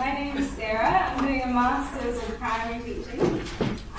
my 0.00 0.14
name 0.14 0.34
is 0.38 0.50
Sarah. 0.52 1.10
I'm 1.10 1.26
doing 1.26 1.42
a 1.42 1.46
Master's 1.46 2.16
of 2.16 2.38
Primary 2.38 2.82
Teaching. 2.82 3.42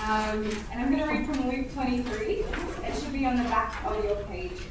Um, 0.04 0.50
and 0.72 0.82
I'm 0.82 0.92
going 0.92 0.98
to 0.98 1.06
read 1.06 1.28
from 1.28 1.48
Luke 1.48 1.72
23. 1.76 2.26
It 2.28 2.96
should 3.00 3.14
be 3.14 3.24
on 3.28 3.36
the 3.36 3.44
back 3.44 3.86
of 3.86 4.04
your 4.04 4.16
pages. 4.24 4.64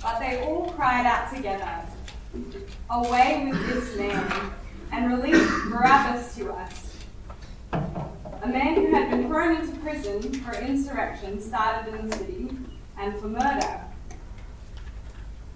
But 0.00 0.18
they 0.18 0.42
all 0.42 0.70
cried 0.70 1.04
out 1.04 1.30
together, 1.30 1.82
Away 2.88 3.50
with 3.52 3.66
this 3.66 3.98
man, 3.98 4.50
and 4.92 5.12
release 5.12 5.46
Barabbas 5.68 6.36
to 6.36 6.52
us. 6.52 6.96
A 7.70 8.48
man 8.48 8.76
who 8.76 8.94
had 8.94 9.10
been 9.10 9.28
thrown 9.28 9.60
into 9.60 9.76
prison 9.80 10.22
for 10.40 10.54
insurrection 10.54 11.38
started 11.38 11.94
in 11.94 12.08
the 12.08 12.16
city 12.16 12.48
and 12.98 13.14
for 13.20 13.28
murder. 13.28 13.83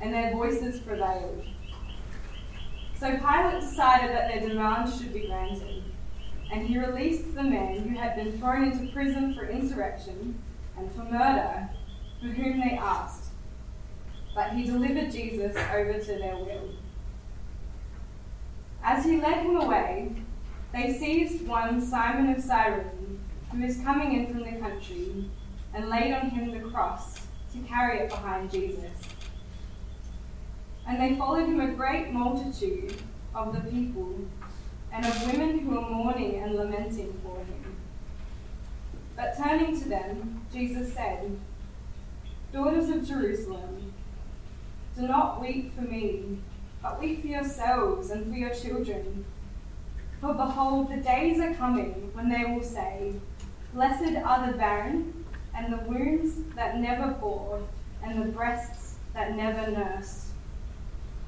and 0.00 0.12
their 0.12 0.32
voices 0.32 0.80
prevailed. 0.80 1.44
So 2.98 3.16
Pilate 3.16 3.60
decided 3.60 4.10
that 4.10 4.28
their 4.28 4.48
demands 4.48 4.98
should 4.98 5.14
be 5.14 5.26
granted, 5.26 5.84
and 6.52 6.66
he 6.66 6.78
released 6.78 7.34
the 7.34 7.42
men 7.42 7.88
who 7.88 7.96
had 7.96 8.16
been 8.16 8.38
thrown 8.38 8.72
into 8.72 8.92
prison 8.92 9.34
for 9.34 9.46
insurrection 9.46 10.40
and 10.76 10.90
for 10.92 11.04
murder, 11.04 11.68
for 12.20 12.28
whom 12.28 12.60
they 12.60 12.76
asked. 12.76 13.26
But 14.34 14.52
he 14.52 14.64
delivered 14.64 15.12
Jesus 15.12 15.56
over 15.72 15.98
to 15.98 16.18
their 16.18 16.36
will. 16.36 16.70
As 18.82 19.04
he 19.04 19.20
led 19.20 19.44
him 19.44 19.56
away, 19.56 20.12
they 20.72 20.92
seized 20.92 21.46
one 21.46 21.80
Simon 21.80 22.34
of 22.34 22.42
Cyrene, 22.42 23.20
who 23.50 23.62
was 23.62 23.78
coming 23.78 24.14
in 24.14 24.26
from 24.26 24.44
the 24.44 24.60
country, 24.60 25.30
and 25.74 25.88
laid 25.88 26.12
on 26.12 26.30
him 26.30 26.52
the 26.52 26.68
cross 26.70 27.20
to 27.52 27.58
carry 27.66 28.00
it 28.00 28.10
behind 28.10 28.50
Jesus. 28.50 28.90
And 30.88 30.98
they 30.98 31.16
followed 31.16 31.46
him 31.46 31.60
a 31.60 31.68
great 31.68 32.12
multitude 32.12 32.94
of 33.34 33.52
the 33.52 33.70
people, 33.70 34.14
and 34.90 35.04
of 35.04 35.26
women 35.26 35.58
who 35.58 35.74
were 35.74 35.82
mourning 35.82 36.36
and 36.36 36.54
lamenting 36.54 37.12
for 37.22 37.36
him. 37.36 37.76
But 39.14 39.36
turning 39.36 39.78
to 39.80 39.88
them, 39.88 40.46
Jesus 40.50 40.94
said, 40.94 41.38
Daughters 42.52 42.88
of 42.88 43.06
Jerusalem, 43.06 43.92
do 44.96 45.06
not 45.06 45.42
weep 45.42 45.74
for 45.74 45.82
me, 45.82 46.38
but 46.82 46.98
weep 46.98 47.20
for 47.20 47.26
yourselves 47.26 48.10
and 48.10 48.26
for 48.26 48.38
your 48.38 48.54
children. 48.54 49.26
For 50.22 50.32
behold, 50.32 50.90
the 50.90 50.96
days 50.96 51.38
are 51.38 51.54
coming 51.54 52.10
when 52.14 52.30
they 52.30 52.44
will 52.44 52.64
say, 52.64 53.12
Blessed 53.74 54.16
are 54.16 54.50
the 54.50 54.56
barren, 54.56 55.24
and 55.54 55.70
the 55.70 55.84
wombs 55.84 56.42
that 56.54 56.78
never 56.78 57.08
bore, 57.08 57.62
and 58.02 58.22
the 58.22 58.32
breasts 58.32 58.94
that 59.12 59.36
never 59.36 59.70
nursed. 59.70 60.27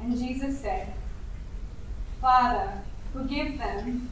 And 0.00 0.16
Jesus 0.16 0.60
said, 0.60 0.92
Father, 2.20 2.72
forgive 3.12 3.58
them, 3.58 4.10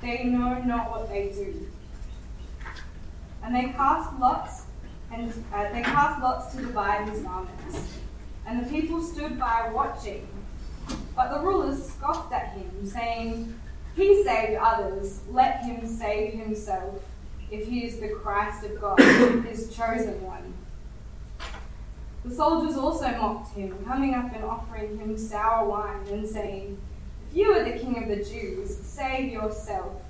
they 0.00 0.24
know 0.24 0.62
not 0.62 0.90
what 0.90 1.08
they 1.08 1.32
do. 1.34 1.66
And 3.42 3.54
they 3.54 3.72
cast 3.72 4.18
lots, 4.18 4.62
and 5.12 5.32
uh, 5.52 5.72
they 5.72 5.82
cast 5.82 6.22
lots 6.22 6.54
to 6.54 6.62
divide 6.62 7.08
his 7.08 7.20
garments. 7.20 7.98
And 8.46 8.64
the 8.64 8.70
people 8.70 9.02
stood 9.02 9.38
by 9.38 9.70
watching. 9.72 10.26
But 11.16 11.32
the 11.32 11.40
rulers 11.40 11.90
scoffed 11.90 12.32
at 12.32 12.52
him, 12.52 12.86
saying, 12.86 13.58
He 13.96 14.24
saved 14.24 14.58
others, 14.60 15.20
let 15.30 15.62
him 15.62 15.86
save 15.86 16.34
himself, 16.34 17.02
if 17.50 17.66
he 17.68 17.84
is 17.84 18.00
the 18.00 18.08
Christ 18.08 18.64
of 18.64 18.80
God, 18.80 18.98
his 19.44 19.74
chosen 19.74 20.22
one. 20.22 20.54
The 22.24 22.34
soldiers 22.34 22.76
also 22.76 23.10
mocked 23.10 23.54
him, 23.54 23.84
coming 23.84 24.14
up 24.14 24.34
and 24.34 24.44
offering 24.44 24.98
him 24.98 25.18
sour 25.18 25.68
wine, 25.68 26.06
and 26.10 26.26
saying, 26.26 26.78
If 27.28 27.36
you 27.36 27.52
are 27.52 27.64
the 27.64 27.78
king 27.78 28.02
of 28.02 28.08
the 28.08 28.24
Jews, 28.24 28.74
save 28.76 29.30
yourself. 29.30 30.00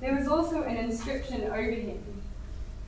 There 0.00 0.14
was 0.14 0.26
also 0.26 0.62
an 0.62 0.76
inscription 0.76 1.42
over 1.44 1.70
him. 1.70 2.02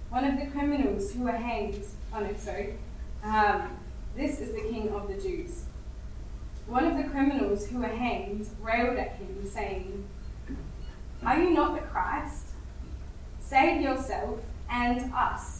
One 0.09 0.25
of 0.25 0.39
the 0.39 0.47
criminals 0.47 1.13
who 1.13 1.25
were 1.25 1.33
hanged, 1.33 1.85
oh 2.15 2.21
no, 2.21 2.35
sorry, 2.37 2.75
um, 3.23 3.77
this 4.17 4.41
is 4.41 4.53
the 4.53 4.63
king 4.63 4.89
of 4.91 5.09
the 5.09 5.21
Jews. 5.21 5.65
One 6.67 6.85
of 6.85 6.97
the 6.97 7.05
criminals 7.05 7.67
who 7.67 7.79
were 7.79 7.87
hanged 7.89 8.49
railed 8.63 8.97
at 8.97 9.17
him, 9.17 9.47
saying, 9.47 10.09
Are 11.25 11.39
you 11.39 11.51
not 11.51 11.75
the 11.75 11.87
Christ? 11.87 12.47
Save 13.41 13.83
yourself 13.83 14.41
and 14.71 15.13
us. 15.13 15.60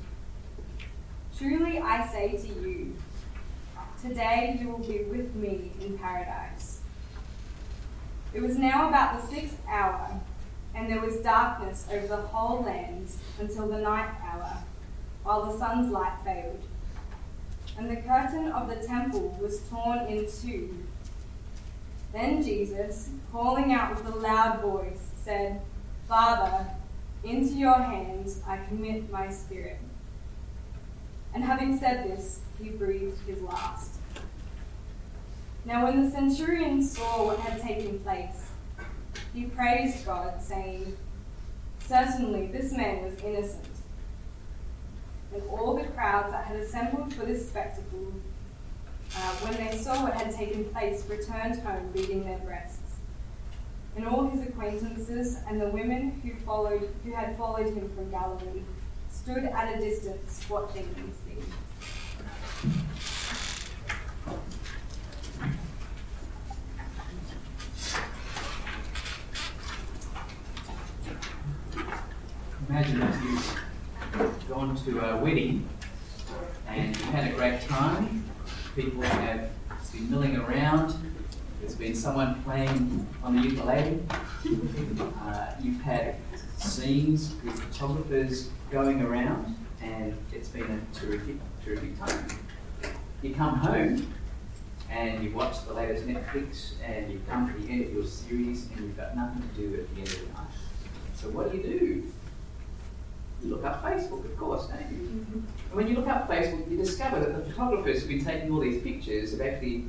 Truly 1.41 1.79
I 1.79 2.07
say 2.07 2.37
to 2.37 2.47
you, 2.61 2.95
today 3.99 4.59
you 4.61 4.69
will 4.69 4.77
be 4.77 5.05
with 5.05 5.33
me 5.33 5.71
in 5.81 5.97
paradise. 5.97 6.81
It 8.31 8.43
was 8.43 8.59
now 8.59 8.89
about 8.89 9.19
the 9.19 9.27
sixth 9.27 9.57
hour, 9.67 10.21
and 10.75 10.87
there 10.87 11.01
was 11.01 11.15
darkness 11.15 11.87
over 11.91 12.05
the 12.05 12.15
whole 12.15 12.61
land 12.61 13.09
until 13.39 13.67
the 13.67 13.79
ninth 13.79 14.13
hour, 14.23 14.55
while 15.23 15.51
the 15.51 15.57
sun's 15.57 15.91
light 15.91 16.15
failed. 16.23 16.61
And 17.75 17.89
the 17.89 17.95
curtain 17.95 18.51
of 18.51 18.69
the 18.69 18.75
temple 18.85 19.35
was 19.41 19.67
torn 19.67 20.01
in 20.01 20.27
two. 20.29 20.77
Then 22.13 22.43
Jesus, 22.43 23.09
calling 23.31 23.73
out 23.73 23.95
with 23.95 24.13
a 24.13 24.19
loud 24.19 24.61
voice, 24.61 25.09
said, 25.23 25.59
Father, 26.07 26.67
into 27.23 27.55
your 27.55 27.81
hands 27.81 28.41
I 28.47 28.57
commit 28.67 29.11
my 29.11 29.31
spirit. 29.31 29.79
And 31.33 31.43
having 31.43 31.77
said 31.77 32.05
this, 32.05 32.41
he 32.61 32.69
breathed 32.69 33.19
his 33.25 33.41
last. 33.41 33.95
Now, 35.63 35.85
when 35.85 36.03
the 36.03 36.11
centurion 36.11 36.81
saw 36.83 37.25
what 37.25 37.39
had 37.39 37.61
taken 37.61 37.99
place, 37.99 38.49
he 39.33 39.45
praised 39.45 40.05
God, 40.05 40.41
saying, 40.41 40.97
Certainly 41.79 42.47
this 42.47 42.71
man 42.73 43.03
was 43.03 43.19
innocent. 43.21 43.65
And 45.33 45.43
all 45.49 45.75
the 45.75 45.85
crowds 45.89 46.31
that 46.31 46.45
had 46.45 46.57
assembled 46.57 47.13
for 47.13 47.25
this 47.25 47.47
spectacle, 47.47 48.11
uh, 49.15 49.31
when 49.45 49.55
they 49.55 49.77
saw 49.77 50.03
what 50.03 50.13
had 50.13 50.35
taken 50.35 50.65
place, 50.65 51.05
returned 51.07 51.59
home 51.59 51.89
beating 51.93 52.25
their 52.25 52.39
breasts. 52.39 52.79
And 53.95 54.07
all 54.07 54.29
his 54.29 54.47
acquaintances 54.47 55.39
and 55.47 55.59
the 55.59 55.67
women 55.67 56.21
who 56.23 56.33
followed, 56.45 56.89
who 57.03 57.13
had 57.13 57.37
followed 57.37 57.67
him 57.67 57.89
from 57.95 58.09
Galilee, 58.09 58.63
stood 59.21 59.43
at 59.43 59.77
a 59.77 59.79
distance 59.79 60.43
watching 60.49 60.87
these 60.95 61.13
things. 61.27 61.45
Imagine 72.67 73.01
if 73.03 73.23
you've 73.23 74.49
gone 74.49 74.75
to 74.85 74.99
a 74.99 75.17
wedding 75.17 75.69
and 76.67 76.87
you've 76.97 77.05
had 77.09 77.31
a 77.31 77.35
great 77.35 77.61
time, 77.61 78.23
people 78.75 79.03
have 79.03 79.49
been 79.91 80.09
milling 80.09 80.37
around 80.37 80.95
there's 81.61 81.75
been 81.75 81.93
someone 81.93 82.41
playing 82.43 83.07
on 83.23 83.35
the 83.35 83.43
ukulele. 83.43 83.99
Uh, 85.21 85.51
you've 85.61 85.79
had 85.81 86.15
scenes 86.57 87.35
with 87.45 87.53
photographers 87.59 88.49
going 88.71 89.03
around, 89.03 89.55
and 89.79 90.17
it's 90.33 90.49
been 90.49 90.63
a 90.63 90.99
terrific, 90.99 91.35
terrific 91.63 91.99
time. 91.99 92.25
You 93.21 93.35
come 93.35 93.57
home 93.57 94.11
and 94.89 95.23
you 95.23 95.29
watch 95.31 95.63
the 95.67 95.73
latest 95.73 96.07
Netflix, 96.07 96.71
and 96.83 97.11
you 97.11 97.21
come 97.29 97.53
to 97.53 97.59
the 97.61 97.71
end 97.71 97.85
of 97.85 97.93
your 97.93 98.05
series, 98.05 98.67
and 98.71 98.81
you've 98.81 98.97
got 98.97 99.15
nothing 99.15 99.41
to 99.41 99.61
do 99.61 99.75
at 99.75 99.89
the 99.93 100.01
end 100.01 100.07
of 100.07 100.19
the 100.19 100.33
night. 100.33 100.47
So 101.13 101.29
what 101.29 101.51
do 101.51 101.57
you 101.57 101.63
do? 101.63 102.11
You 103.43 103.49
look 103.49 103.63
up 103.63 103.83
Facebook, 103.83 104.25
of 104.25 104.35
course, 104.37 104.67
don't 104.67 104.79
you? 104.91 104.97
Mm-hmm. 104.97 105.39
And 105.39 105.73
when 105.73 105.87
you 105.87 105.95
look 105.95 106.07
up 106.07 106.27
Facebook, 106.27 106.69
you 106.69 106.77
discover 106.77 107.19
that 107.19 107.37
the 107.37 107.51
photographers 107.51 107.99
who've 107.99 108.09
been 108.09 108.25
taking 108.25 108.51
all 108.51 108.59
these 108.59 108.81
pictures 108.81 109.31
have 109.31 109.41
actually, 109.41 109.85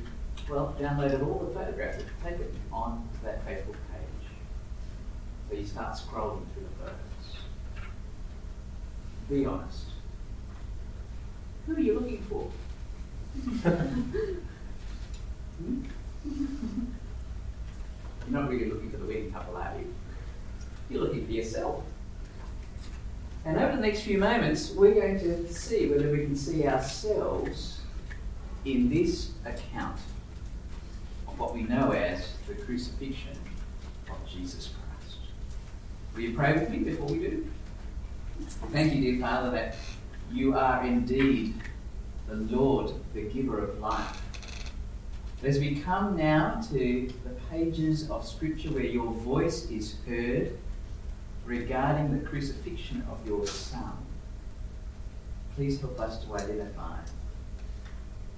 well, 0.49 0.75
downloaded 0.79 1.25
all 1.25 1.39
the 1.39 1.53
photographs 1.53 1.97
that 1.97 2.05
have 2.05 2.23
taken 2.23 2.47
on 2.71 3.07
that 3.23 3.45
Facebook 3.45 3.77
page. 3.91 4.29
So 5.49 5.55
you 5.55 5.65
start 5.65 5.95
scrolling 5.95 6.45
through 6.53 6.63
the 6.63 6.69
photos. 6.79 6.97
Be 9.29 9.45
honest. 9.45 9.85
Who 11.65 11.75
are 11.75 11.79
you 11.79 11.93
looking 11.93 12.21
for? 12.23 12.51
hmm? 15.57 15.83
You're 18.25 18.41
not 18.41 18.49
really 18.49 18.69
looking 18.69 18.89
for 18.89 18.97
the 18.97 19.05
wedding 19.05 19.31
couple, 19.31 19.57
are 19.57 19.73
you? 19.77 19.93
You're 20.89 21.03
looking 21.03 21.25
for 21.25 21.31
yourself. 21.31 21.83
And 23.45 23.57
over 23.57 23.75
the 23.75 23.81
next 23.81 24.01
few 24.01 24.17
moments, 24.17 24.71
we're 24.71 24.93
going 24.93 25.19
to 25.19 25.51
see 25.51 25.87
whether 25.87 26.09
we 26.09 26.19
can 26.19 26.35
see 26.35 26.65
ourselves 26.65 27.81
in 28.63 28.89
this 28.89 29.31
account 29.45 29.99
what 31.37 31.53
we 31.53 31.63
know 31.63 31.91
as 31.91 32.33
the 32.47 32.53
crucifixion 32.53 33.37
of 34.09 34.29
Jesus 34.29 34.69
Christ. 34.69 35.17
Will 36.13 36.21
you 36.21 36.35
pray 36.35 36.53
with 36.53 36.69
me 36.69 36.79
before 36.79 37.07
we 37.07 37.19
do? 37.19 37.47
Thank 38.71 38.93
you, 38.93 39.01
dear 39.01 39.21
Father, 39.21 39.51
that 39.51 39.75
you 40.31 40.55
are 40.55 40.85
indeed 40.85 41.55
the 42.27 42.35
Lord, 42.35 42.93
the 43.13 43.23
giver 43.23 43.63
of 43.63 43.79
life. 43.79 44.21
As 45.43 45.59
we 45.59 45.75
come 45.75 46.15
now 46.15 46.61
to 46.71 47.11
the 47.23 47.29
pages 47.51 48.09
of 48.09 48.25
Scripture 48.25 48.69
where 48.69 48.85
your 48.85 49.11
voice 49.11 49.69
is 49.69 49.95
heard, 50.07 50.57
regarding 51.45 52.17
the 52.17 52.25
crucifixion 52.25 53.05
of 53.11 53.25
your 53.27 53.45
Son, 53.45 53.97
please 55.55 55.81
help 55.81 55.99
us 55.99 56.23
to 56.23 56.35
identify 56.35 56.97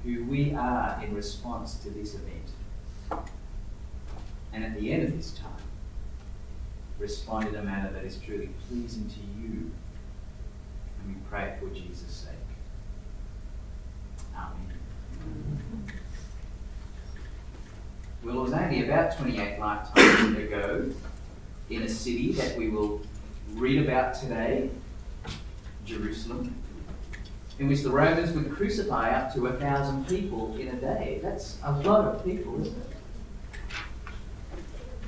who 0.04 0.24
we 0.26 0.54
are 0.54 1.00
in 1.04 1.14
response 1.14 1.76
to 1.76 1.90
this 1.90 2.16
event. 2.16 2.50
And 4.56 4.64
at 4.64 4.80
the 4.80 4.90
end 4.90 5.04
of 5.04 5.18
this 5.18 5.34
time, 5.34 5.52
respond 6.98 7.50
in 7.50 7.56
a 7.56 7.62
manner 7.62 7.92
that 7.92 8.06
is 8.06 8.18
truly 8.20 8.50
pleasing 8.70 9.10
to 9.10 9.20
you. 9.38 9.70
And 11.02 11.08
we 11.08 11.16
pray 11.30 11.58
for 11.60 11.68
Jesus' 11.68 12.26
sake. 12.26 12.32
Amen. 14.34 15.92
Well, 18.24 18.38
it 18.38 18.42
was 18.44 18.54
only 18.54 18.86
about 18.86 19.18
28 19.18 19.60
lifetimes 19.60 20.38
ago 20.38 20.90
in 21.70 21.82
a 21.82 21.90
city 21.90 22.32
that 22.32 22.58
we 22.58 22.70
will 22.70 23.02
read 23.56 23.86
about 23.86 24.14
today, 24.14 24.70
Jerusalem, 25.86 26.56
in 27.60 27.68
which 27.68 27.82
the 27.82 27.92
Romans 27.92 28.32
would 28.32 28.50
crucify 28.54 29.10
up 29.10 29.34
to 29.34 29.48
a 29.48 29.54
thousand 29.60 30.08
people 30.08 30.56
in 30.56 30.70
a 30.70 30.76
day. 30.76 31.20
That's 31.22 31.58
a 31.62 31.74
lot 31.74 32.06
of 32.06 32.24
people, 32.24 32.62
isn't 32.62 32.74
it? 32.74 32.95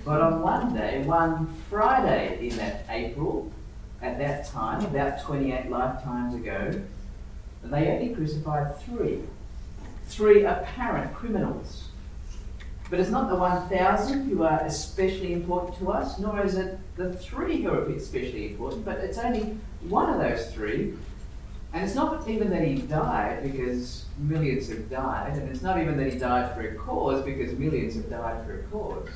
But 0.07 0.21
on 0.21 0.41
one 0.41 0.73
day, 0.73 1.03
one 1.03 1.53
Friday 1.69 2.49
in 2.49 2.57
that 2.57 2.85
April, 2.89 3.51
at 4.01 4.17
that 4.17 4.47
time, 4.47 4.83
about 4.85 5.21
28 5.21 5.69
lifetimes 5.69 6.33
ago, 6.33 6.81
they 7.63 7.89
only 7.89 8.15
crucified 8.15 8.79
three. 8.79 9.19
Three 10.07 10.45
apparent 10.45 11.13
criminals 11.13 11.89
but 12.89 12.99
it's 12.99 13.09
not 13.09 13.29
the 13.29 13.35
1,000 13.35 14.29
who 14.29 14.43
are 14.43 14.61
especially 14.63 15.33
important 15.33 15.77
to 15.79 15.91
us, 15.91 16.19
nor 16.19 16.43
is 16.45 16.55
it 16.55 16.79
the 16.95 17.13
three 17.13 17.63
who 17.63 17.69
are 17.69 17.83
especially 17.89 18.51
important, 18.51 18.85
but 18.85 18.99
it's 18.99 19.17
only 19.17 19.57
one 19.81 20.09
of 20.09 20.19
those 20.19 20.53
three. 20.53 20.93
And 21.73 21.83
it's 21.83 21.95
not 21.95 22.27
even 22.29 22.49
that 22.49 22.65
he 22.65 22.75
died 22.75 23.43
because 23.43 24.05
millions 24.17 24.69
have 24.69 24.89
died, 24.89 25.33
and 25.33 25.49
it's 25.49 25.61
not 25.61 25.81
even 25.81 25.97
that 25.97 26.11
he 26.11 26.17
died 26.17 26.55
for 26.55 26.61
a 26.61 26.75
cause 26.75 27.25
because 27.25 27.51
millions 27.59 27.95
have 27.95 28.09
died 28.09 28.45
for 28.45 28.59
a 28.59 28.63
cause. 28.63 29.09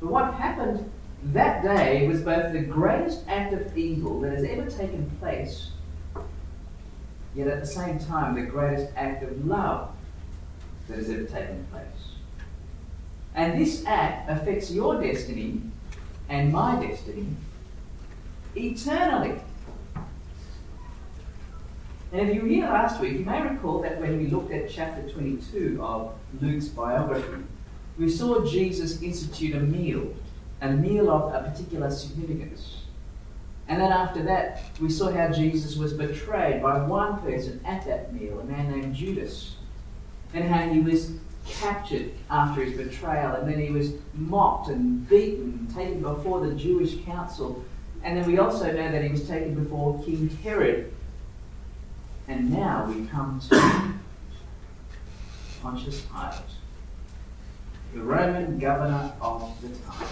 But 0.00 0.10
what 0.10 0.34
happened 0.34 0.90
that 1.24 1.62
day 1.62 2.06
was 2.06 2.20
both 2.20 2.52
the 2.52 2.60
greatest 2.60 3.24
act 3.28 3.52
of 3.52 3.76
evil 3.76 4.20
that 4.20 4.32
has 4.32 4.44
ever 4.44 4.70
taken 4.70 5.10
place, 5.18 5.70
yet 7.34 7.48
at 7.48 7.60
the 7.60 7.66
same 7.66 7.98
time 7.98 8.34
the 8.34 8.42
greatest 8.42 8.92
act 8.96 9.22
of 9.24 9.46
love 9.46 9.90
that 10.86 10.98
has 10.98 11.10
ever 11.10 11.24
taken 11.24 11.66
place. 11.72 11.84
And 13.34 13.60
this 13.60 13.84
act 13.86 14.30
affects 14.30 14.70
your 14.70 15.00
destiny 15.00 15.60
and 16.28 16.52
my 16.52 16.84
destiny 16.84 17.26
eternally. 18.54 19.40
And 22.10 22.28
if 22.28 22.34
you 22.34 22.42
were 22.42 22.48
here 22.48 22.64
last 22.64 23.00
week, 23.00 23.12
you 23.14 23.24
may 23.24 23.42
recall 23.42 23.82
that 23.82 24.00
when 24.00 24.16
we 24.16 24.28
looked 24.28 24.50
at 24.50 24.70
chapter 24.70 25.08
22 25.10 25.78
of 25.82 26.14
Luke's 26.40 26.68
biography, 26.68 27.44
we 27.98 28.08
saw 28.08 28.44
Jesus 28.44 29.02
institute 29.02 29.54
a 29.54 29.60
meal, 29.60 30.14
a 30.60 30.70
meal 30.70 31.10
of 31.10 31.34
a 31.34 31.48
particular 31.48 31.90
significance. 31.90 32.76
And 33.68 33.80
then 33.80 33.92
after 33.92 34.22
that, 34.22 34.62
we 34.80 34.88
saw 34.88 35.10
how 35.12 35.30
Jesus 35.30 35.76
was 35.76 35.92
betrayed 35.92 36.62
by 36.62 36.82
one 36.82 37.20
person 37.20 37.60
at 37.64 37.84
that 37.86 38.14
meal, 38.14 38.40
a 38.40 38.44
man 38.44 38.70
named 38.70 38.94
Judas 38.94 39.56
and 40.34 40.44
how 40.44 40.68
he 40.68 40.80
was 40.80 41.12
captured 41.46 42.10
after 42.30 42.62
his 42.62 42.76
betrayal, 42.76 43.34
and 43.34 43.50
then 43.50 43.58
he 43.58 43.70
was 43.70 43.92
mocked 44.14 44.68
and 44.68 45.08
beaten, 45.08 45.66
taken 45.74 46.02
before 46.02 46.46
the 46.46 46.54
Jewish 46.54 47.02
council. 47.04 47.64
And 48.02 48.16
then 48.16 48.26
we 48.26 48.38
also 48.38 48.66
know 48.66 48.92
that 48.92 49.02
he 49.02 49.10
was 49.10 49.26
taken 49.26 49.54
before 49.54 50.02
King 50.04 50.28
Herod. 50.42 50.92
And 52.28 52.52
now 52.52 52.84
we 52.86 53.06
come 53.06 53.40
to 53.48 53.94
Pontius 55.62 56.02
Pilate, 56.02 56.34
the 57.94 58.00
Roman 58.00 58.58
governor 58.58 59.12
of 59.20 59.60
the 59.62 59.68
time. 59.68 60.08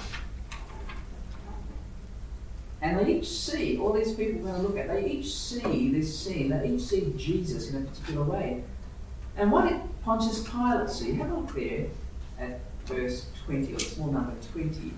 And 2.83 2.99
they 2.99 3.15
each 3.15 3.29
see, 3.29 3.79
all 3.79 3.93
these 3.93 4.13
people 4.13 4.41
we're 4.41 4.53
going 4.53 4.63
to 4.63 4.69
look 4.69 4.79
at, 4.79 4.89
they 4.89 5.07
each 5.11 5.35
see 5.35 5.91
this 5.91 6.19
scene, 6.19 6.51
they 6.51 6.71
each 6.71 6.83
see 6.83 7.13
Jesus 7.17 7.71
in 7.71 7.83
a 7.83 7.87
particular 7.87 8.23
way. 8.23 8.63
And 9.37 9.51
what 9.51 9.69
did 9.69 9.81
Pontius 10.05 10.49
Pilate 10.49 10.91
see? 10.91 11.15
Have 11.15 11.31
a 11.31 11.37
look 11.37 11.55
there 11.55 11.87
at 12.39 12.61
verse 12.85 13.27
20, 13.45 13.75
or 13.75 13.79
small 13.79 14.13
number 14.13 14.35
20 14.53 14.93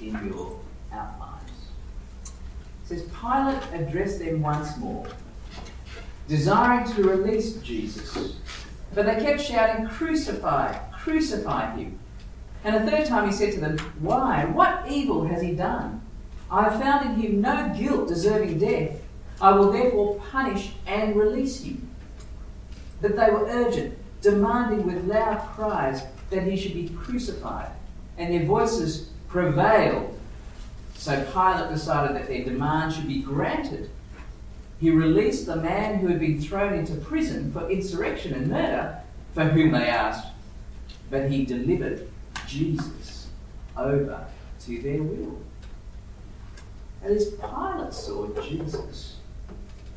in 0.00 0.28
your 0.28 0.58
outlines. 0.92 1.50
It 2.24 2.88
says, 2.88 3.02
Pilate 3.20 3.62
addressed 3.72 4.18
them 4.20 4.40
once 4.42 4.76
more, 4.78 5.06
desiring 6.28 6.90
to 6.94 7.02
release 7.02 7.56
Jesus. 7.56 8.36
But 8.94 9.06
they 9.06 9.16
kept 9.16 9.42
shouting, 9.42 9.86
Crucify, 9.88 10.72
crucify 10.92 11.76
him. 11.76 11.98
And 12.66 12.74
a 12.74 12.90
third 12.90 13.06
time 13.06 13.28
he 13.28 13.32
said 13.32 13.52
to 13.52 13.60
them, 13.60 13.78
Why? 14.00 14.44
What 14.44 14.90
evil 14.90 15.24
has 15.28 15.40
he 15.40 15.52
done? 15.52 16.02
I 16.50 16.64
have 16.64 16.80
found 16.80 17.06
in 17.06 17.14
him 17.14 17.40
no 17.40 17.72
guilt 17.78 18.08
deserving 18.08 18.58
death. 18.58 19.00
I 19.40 19.52
will 19.52 19.70
therefore 19.70 20.16
punish 20.32 20.72
and 20.84 21.14
release 21.14 21.62
him 21.62 21.88
But 23.00 23.14
they 23.14 23.30
were 23.30 23.46
urgent, 23.46 23.96
demanding 24.20 24.84
with 24.84 25.04
loud 25.04 25.38
cries 25.54 26.02
that 26.30 26.42
he 26.42 26.56
should 26.56 26.74
be 26.74 26.88
crucified. 26.88 27.70
And 28.18 28.34
their 28.34 28.44
voices 28.44 29.10
prevailed. 29.28 30.18
So 30.94 31.22
Pilate 31.32 31.70
decided 31.70 32.16
that 32.16 32.26
their 32.26 32.42
demand 32.42 32.94
should 32.94 33.06
be 33.06 33.22
granted. 33.22 33.90
He 34.80 34.90
released 34.90 35.46
the 35.46 35.54
man 35.54 36.00
who 36.00 36.08
had 36.08 36.18
been 36.18 36.40
thrown 36.40 36.74
into 36.74 36.96
prison 36.96 37.52
for 37.52 37.70
insurrection 37.70 38.34
and 38.34 38.48
murder, 38.48 38.98
for 39.34 39.44
whom 39.44 39.70
they 39.70 39.86
asked, 39.86 40.26
but 41.10 41.30
he 41.30 41.44
delivered 41.44 42.08
Jesus 42.46 43.28
over 43.76 44.26
to 44.60 44.82
their 44.82 45.02
will. 45.02 45.38
And 47.02 47.16
as 47.16 47.30
Pilate 47.34 47.92
saw 47.92 48.28
Jesus 48.42 49.16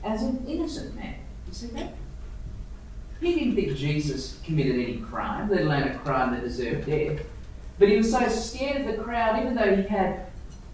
as 0.03 0.23
an 0.23 0.45
innocent 0.47 0.95
man, 0.95 1.15
you 1.47 1.53
see 1.53 1.67
that? 1.67 1.93
He 3.19 3.35
didn't 3.35 3.55
think 3.55 3.75
Jesus 3.75 4.39
committed 4.45 4.75
any 4.75 4.97
crime, 4.97 5.49
let 5.49 5.61
alone 5.61 5.83
a 5.83 5.97
crime 5.99 6.31
that 6.33 6.43
deserved 6.43 6.85
death. 6.85 7.19
But 7.77 7.89
he 7.89 7.97
was 7.97 8.11
so 8.11 8.27
scared 8.29 8.81
of 8.81 8.87
the 8.87 9.03
crowd, 9.03 9.41
even 9.41 9.55
though 9.55 9.75
he 9.75 9.83
had 9.83 10.25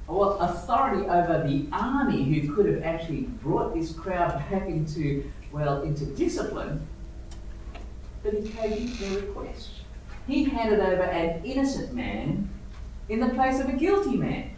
well, 0.07 0.37
authority 0.39 1.07
over 1.07 1.47
the 1.47 1.67
army 1.71 2.23
who 2.23 2.53
could 2.53 2.67
have 2.67 2.83
actually 2.83 3.21
brought 3.21 3.73
this 3.73 3.91
crowd 3.91 4.37
back 4.51 4.67
into, 4.67 5.29
well, 5.51 5.81
into 5.81 6.05
discipline, 6.05 6.85
but 8.21 8.33
he 8.33 8.41
gave 8.41 8.99
their 8.99 9.21
request. 9.21 9.74
He 10.27 10.45
handed 10.45 10.79
over 10.79 11.03
an 11.03 11.45
innocent 11.45 11.93
man 11.93 12.49
in 13.09 13.19
the 13.19 13.29
place 13.29 13.59
of 13.59 13.69
a 13.69 13.73
guilty 13.73 14.17
man. 14.17 14.51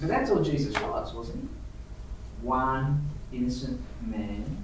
But 0.00 0.08
that's 0.08 0.30
all 0.30 0.42
Jesus 0.42 0.80
was, 0.80 1.12
wasn't 1.12 1.42
he? 1.42 1.48
One 2.46 3.10
innocent 3.32 3.80
man 4.06 4.62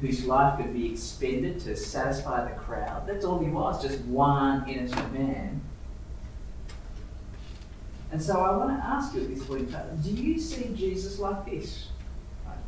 whose 0.00 0.24
life 0.24 0.58
could 0.58 0.72
be 0.72 0.90
expended 0.92 1.60
to 1.60 1.76
satisfy 1.76 2.50
the 2.50 2.58
crowd. 2.58 3.06
That's 3.06 3.24
all 3.24 3.38
he 3.38 3.50
was, 3.50 3.82
just 3.82 4.00
one 4.06 4.66
innocent 4.66 5.12
man. 5.12 5.60
And 8.10 8.20
so 8.20 8.40
I 8.40 8.56
want 8.56 8.76
to 8.76 8.84
ask 8.84 9.14
you 9.14 9.20
at 9.20 9.28
this 9.28 9.44
point, 9.44 9.72
uh, 9.74 9.82
do 10.02 10.10
you 10.10 10.40
see 10.40 10.72
Jesus 10.74 11.18
like 11.18 11.44
this? 11.44 11.88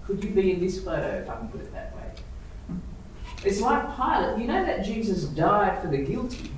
Could 0.06 0.22
you 0.22 0.30
be 0.30 0.52
in 0.52 0.61
this 0.61 0.84
photo, 0.84 1.20
if 1.22 1.30
I 1.30 1.37
can 1.37 1.49
put 1.49 1.62
it 1.62 1.72
that 1.72 1.96
way? 1.96 2.02
It's 3.44 3.61
like 3.61 3.96
Pilate. 3.96 4.38
You 4.40 4.46
know 4.46 4.64
that 4.64 4.84
Jesus 4.84 5.25
died 5.25 5.80
for 5.82 5.88
the 5.88 5.99
guilty, 5.99 6.50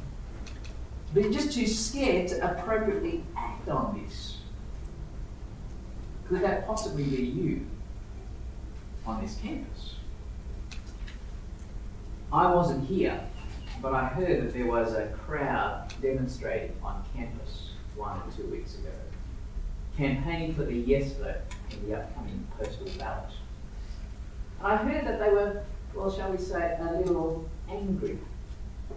but 1.12 1.22
you're 1.22 1.32
just 1.32 1.52
too 1.52 1.66
scared 1.66 2.28
to 2.28 2.50
appropriately 2.52 3.24
act 3.36 3.68
on 3.68 4.02
this. 4.02 4.38
Could 6.28 6.42
that 6.42 6.66
possibly 6.66 7.04
be 7.04 7.22
you 7.22 7.66
on 9.06 9.22
this 9.22 9.38
campus? 9.42 9.94
I 12.32 12.52
wasn't 12.52 12.86
here, 12.88 13.20
but 13.80 13.94
I 13.94 14.06
heard 14.06 14.42
that 14.42 14.52
there 14.52 14.66
was 14.66 14.92
a 14.92 15.06
crowd 15.08 15.92
demonstrating 16.02 16.74
on 16.82 17.04
campus 17.14 17.70
one 17.94 18.16
or 18.16 18.24
two 18.36 18.48
weeks 18.50 18.74
ago, 18.74 18.90
campaigning 19.96 20.54
for 20.54 20.64
the 20.64 20.74
yes 20.74 21.12
vote 21.12 21.36
in 21.70 21.88
the 21.88 21.96
upcoming 21.96 22.44
postal 22.58 22.88
ballot. 22.98 23.30
I 24.60 24.76
heard 24.76 25.06
that 25.06 25.20
they 25.20 25.28
were, 25.30 25.62
well, 25.94 26.12
shall 26.12 26.30
we 26.30 26.38
say, 26.38 26.76
a 26.80 26.92
little 26.98 27.48
angry, 27.68 28.18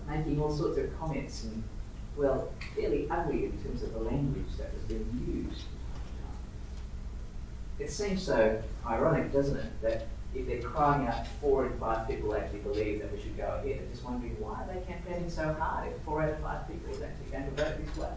making 0.08 0.42
all 0.42 0.56
sorts 0.56 0.78
of 0.78 1.00
comments 1.00 1.44
and, 1.46 1.64
well, 2.16 2.52
fairly 2.76 3.08
ugly 3.10 3.46
in 3.46 3.52
terms 3.64 3.84
of 3.84 3.94
the 3.94 4.00
language 4.00 4.58
that 4.58 4.74
was 4.74 4.84
being 4.84 5.46
used. 5.50 5.66
It 7.80 7.92
seems 7.92 8.24
so 8.24 8.62
ironic, 8.86 9.32
doesn't 9.32 9.58
it, 9.58 9.82
that 9.84 10.08
if 10.34 10.48
they're 10.48 10.62
crying 10.62 11.08
out 11.08 11.28
four 11.40 11.68
in 11.68 11.78
five 11.80 12.08
people 12.08 12.36
actually 12.36 12.60
believe 12.60 13.02
that 13.02 13.12
we 13.12 13.22
should 13.22 13.38
go 13.38 13.44
ahead, 13.44 13.80
I'm 13.82 13.92
just 13.92 14.04
wondering 14.04 14.36
why 14.40 14.64
are 14.64 14.68
they 14.74 14.82
campaigning 14.86 15.30
so 15.30 15.54
hard 15.54 15.92
if 15.92 16.02
four 16.02 16.24
out 16.24 16.30
of 16.30 16.40
five 16.40 16.68
people 16.68 16.92
is 16.92 17.02
actually 17.02 17.32
going 17.32 17.46
to 17.46 17.52
vote 17.52 17.86
this 17.86 17.98
way? 17.98 18.10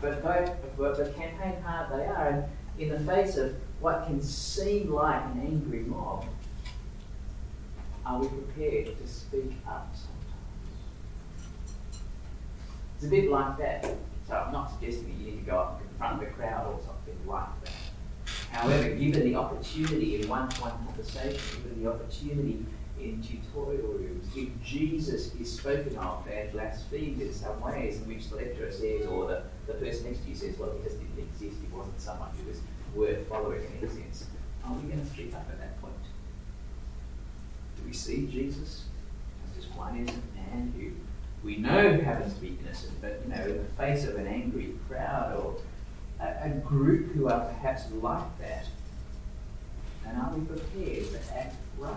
But 0.00 0.22
both, 0.22 0.50
but 0.76 0.96
the 0.96 1.10
campaign 1.10 1.60
hard 1.62 1.90
they 1.90 2.06
are, 2.06 2.28
and 2.28 2.44
in 2.78 2.88
the 2.90 3.00
face 3.12 3.36
of 3.36 3.54
what 3.80 4.06
can 4.06 4.22
seem 4.22 4.92
like 4.92 5.22
an 5.24 5.40
angry 5.44 5.80
mob, 5.80 6.24
are 8.06 8.18
we 8.18 8.28
prepared 8.28 8.98
to 8.98 9.08
speak 9.08 9.52
up 9.66 9.94
sometimes? 9.94 10.24
It's 12.96 13.06
a 13.06 13.08
bit 13.08 13.30
like 13.30 13.58
that. 13.58 13.86
So 14.26 14.34
I'm 14.34 14.52
not 14.52 14.70
suggesting 14.70 15.08
that 15.08 15.14
you 15.18 15.32
need 15.32 15.44
to 15.44 15.50
go 15.50 15.58
up 15.58 15.80
and 15.80 15.88
confront 15.90 16.20
the 16.20 16.26
crowd 16.26 16.66
or 16.66 16.80
something 16.84 17.26
like 17.26 17.64
that. 17.64 17.72
However, 18.50 18.90
given 18.90 19.24
the 19.24 19.34
opportunity 19.34 20.20
in 20.20 20.28
one-to-one 20.28 20.72
conversation, 20.86 21.62
given 21.62 21.82
the 21.82 21.90
opportunity 21.90 22.64
in 23.00 23.22
tutorial 23.22 23.88
rooms, 23.88 24.26
if 24.36 24.48
Jesus 24.62 25.34
is 25.34 25.52
spoken 25.52 25.96
of 25.96 26.26
and 26.28 26.52
blasphemed 26.52 27.20
in 27.20 27.32
some 27.32 27.60
ways, 27.60 28.00
in 28.00 28.08
which 28.08 28.30
the 28.30 28.36
lecturer 28.36 28.70
says, 28.70 29.06
or 29.06 29.26
the, 29.26 29.42
the 29.66 29.74
person 29.74 30.06
next 30.06 30.22
to 30.22 30.28
you 30.28 30.34
says, 30.34 30.56
well, 30.58 30.72
he 30.76 30.84
just 30.84 31.00
didn't 31.00 31.18
exist, 31.18 31.56
he 31.60 31.76
wasn't 31.76 32.00
someone 32.00 32.30
who 32.38 32.48
was 32.48 32.60
worth 32.94 33.26
following 33.28 33.60
in 33.60 33.72
any 33.78 33.88
sense, 33.88 34.26
are 34.64 34.72
we 34.74 34.88
going 34.88 35.04
to 35.04 35.12
speak 35.12 35.34
up 35.34 35.46
at 35.50 35.58
that 35.58 35.80
point? 35.82 35.94
Do 37.76 37.86
we 37.86 37.92
see 37.92 38.26
Jesus 38.26 38.84
as 39.44 39.56
this 39.56 39.72
one 39.74 39.96
innocent 39.96 40.34
man 40.34 40.72
who 40.76 40.92
we 41.46 41.56
know 41.56 42.00
happens 42.00 42.34
to 42.34 42.40
be 42.40 42.58
innocent, 42.64 43.00
but 43.00 43.20
you 43.24 43.34
know, 43.34 43.44
in 43.44 43.58
the 43.58 43.72
face 43.76 44.04
of 44.04 44.16
an 44.16 44.26
angry 44.26 44.74
crowd 44.88 45.36
or 45.36 45.56
a, 46.20 46.46
a 46.46 46.48
group 46.64 47.12
who 47.12 47.28
are 47.28 47.44
perhaps 47.44 47.82
like 48.00 48.38
that, 48.40 48.66
and 50.06 50.16
are 50.18 50.32
we 50.34 50.44
prepared 50.44 51.10
to 51.10 51.36
act 51.36 51.56
right? 51.78 51.96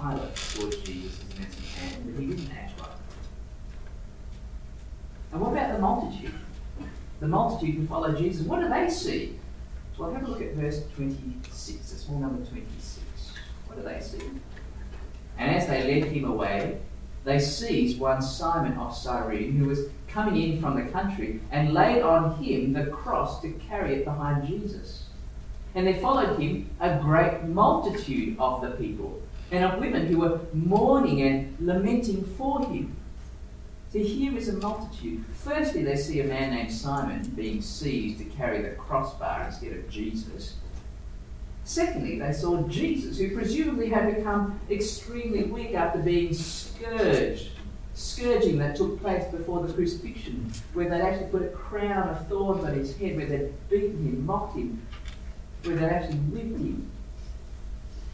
Pilate 0.00 0.36
saw 0.36 0.70
Jesus 0.70 1.18
as 1.18 1.36
an 1.36 1.42
innocent 1.42 2.06
man, 2.06 2.14
but 2.14 2.20
he 2.20 2.26
didn't 2.28 2.52
act 2.52 2.80
right. 2.80 2.88
And 5.32 5.40
what 5.40 5.52
about 5.52 5.72
the 5.72 5.78
multitude? 5.80 6.34
The 7.20 7.28
multitude 7.28 7.74
who 7.74 7.86
followed 7.86 8.16
Jesus, 8.16 8.46
what 8.46 8.60
do 8.60 8.68
they 8.68 8.88
see? 8.88 9.38
Well, 9.98 10.12
have 10.12 10.22
a 10.22 10.30
look 10.30 10.40
at 10.40 10.54
verse 10.54 10.84
26, 10.94 11.90
the 11.90 11.98
small 11.98 12.20
number 12.20 12.44
26. 12.44 13.32
What 13.66 13.78
do 13.78 13.82
they 13.82 14.00
see? 14.00 14.24
And 15.36 15.56
as 15.56 15.66
they 15.66 16.00
led 16.00 16.12
him 16.12 16.24
away, 16.24 16.78
they 17.24 17.40
seized 17.40 17.98
one 17.98 18.22
Simon 18.22 18.78
of 18.78 18.96
Cyrene, 18.96 19.56
who 19.56 19.66
was 19.66 19.86
coming 20.06 20.40
in 20.40 20.60
from 20.60 20.76
the 20.76 20.90
country, 20.92 21.40
and 21.50 21.74
laid 21.74 22.02
on 22.02 22.40
him 22.42 22.72
the 22.72 22.86
cross 22.86 23.42
to 23.42 23.50
carry 23.68 23.96
it 23.96 24.04
behind 24.04 24.46
Jesus. 24.46 25.06
And 25.74 25.84
there 25.84 26.00
followed 26.00 26.38
him 26.38 26.70
a 26.78 27.00
great 27.00 27.42
multitude 27.42 28.36
of 28.38 28.62
the 28.62 28.70
people, 28.70 29.20
and 29.50 29.64
of 29.64 29.80
women 29.80 30.06
who 30.06 30.20
were 30.20 30.40
mourning 30.52 31.22
and 31.22 31.56
lamenting 31.58 32.24
for 32.36 32.64
him. 32.66 32.96
So 33.92 33.98
here 34.00 34.36
is 34.36 34.48
a 34.48 34.52
multitude. 34.54 35.24
Firstly, 35.32 35.82
they 35.82 35.96
see 35.96 36.20
a 36.20 36.24
man 36.24 36.50
named 36.50 36.70
Simon 36.70 37.22
being 37.34 37.62
seized 37.62 38.18
to 38.18 38.24
carry 38.24 38.60
the 38.60 38.70
crossbar 38.70 39.46
instead 39.46 39.72
of 39.72 39.88
Jesus. 39.88 40.56
Secondly, 41.64 42.18
they 42.18 42.32
saw 42.32 42.62
Jesus, 42.62 43.18
who 43.18 43.34
presumably 43.34 43.88
had 43.88 44.14
become 44.14 44.60
extremely 44.70 45.44
weak 45.44 45.74
after 45.74 46.00
being 46.00 46.34
scourged. 46.34 47.50
Scourging 47.94 48.58
that 48.58 48.76
took 48.76 49.00
place 49.00 49.24
before 49.32 49.66
the 49.66 49.72
crucifixion, 49.72 50.52
where 50.72 50.88
they'd 50.88 51.00
actually 51.00 51.30
put 51.30 51.42
a 51.42 51.48
crown 51.48 52.08
of 52.08 52.28
thorns 52.28 52.64
on 52.64 52.74
his 52.74 52.96
head, 52.96 53.16
where 53.16 53.26
they'd 53.26 53.68
beaten 53.68 53.98
him, 53.98 54.24
mocked 54.24 54.56
him, 54.56 54.80
where 55.64 55.76
they'd 55.76 55.86
actually 55.86 56.18
whipped 56.18 56.58
him. 56.58 56.90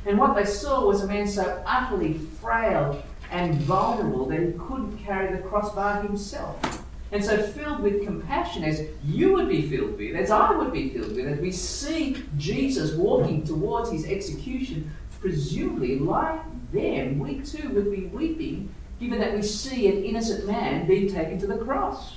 And 0.06 0.18
what 0.18 0.34
they 0.36 0.44
saw 0.44 0.86
was 0.86 1.02
a 1.02 1.06
man 1.06 1.26
so 1.26 1.62
utterly 1.66 2.14
frail 2.14 3.02
and 3.34 3.56
vulnerable 3.62 4.26
that 4.26 4.40
he 4.40 4.52
couldn't 4.52 4.96
carry 4.98 5.36
the 5.36 5.42
crossbar 5.42 6.02
himself. 6.02 6.84
And 7.10 7.22
so, 7.22 7.42
filled 7.42 7.80
with 7.80 8.04
compassion, 8.04 8.62
as 8.62 8.86
you 9.04 9.32
would 9.32 9.48
be 9.48 9.68
filled 9.68 9.98
with, 9.98 10.14
as 10.14 10.30
I 10.30 10.52
would 10.52 10.72
be 10.72 10.90
filled 10.90 11.16
with, 11.16 11.26
as 11.26 11.40
we 11.40 11.50
see 11.50 12.16
Jesus 12.36 12.94
walking 12.94 13.44
towards 13.44 13.90
his 13.90 14.06
execution, 14.06 14.92
presumably, 15.20 15.98
like 15.98 16.40
them, 16.72 17.18
we 17.18 17.40
too 17.40 17.70
would 17.70 17.90
be 17.90 18.06
weeping, 18.06 18.72
given 19.00 19.18
that 19.18 19.34
we 19.34 19.42
see 19.42 19.88
an 19.88 20.04
innocent 20.04 20.46
man 20.46 20.86
being 20.86 21.12
taken 21.12 21.38
to 21.40 21.48
the 21.48 21.58
cross. 21.58 22.14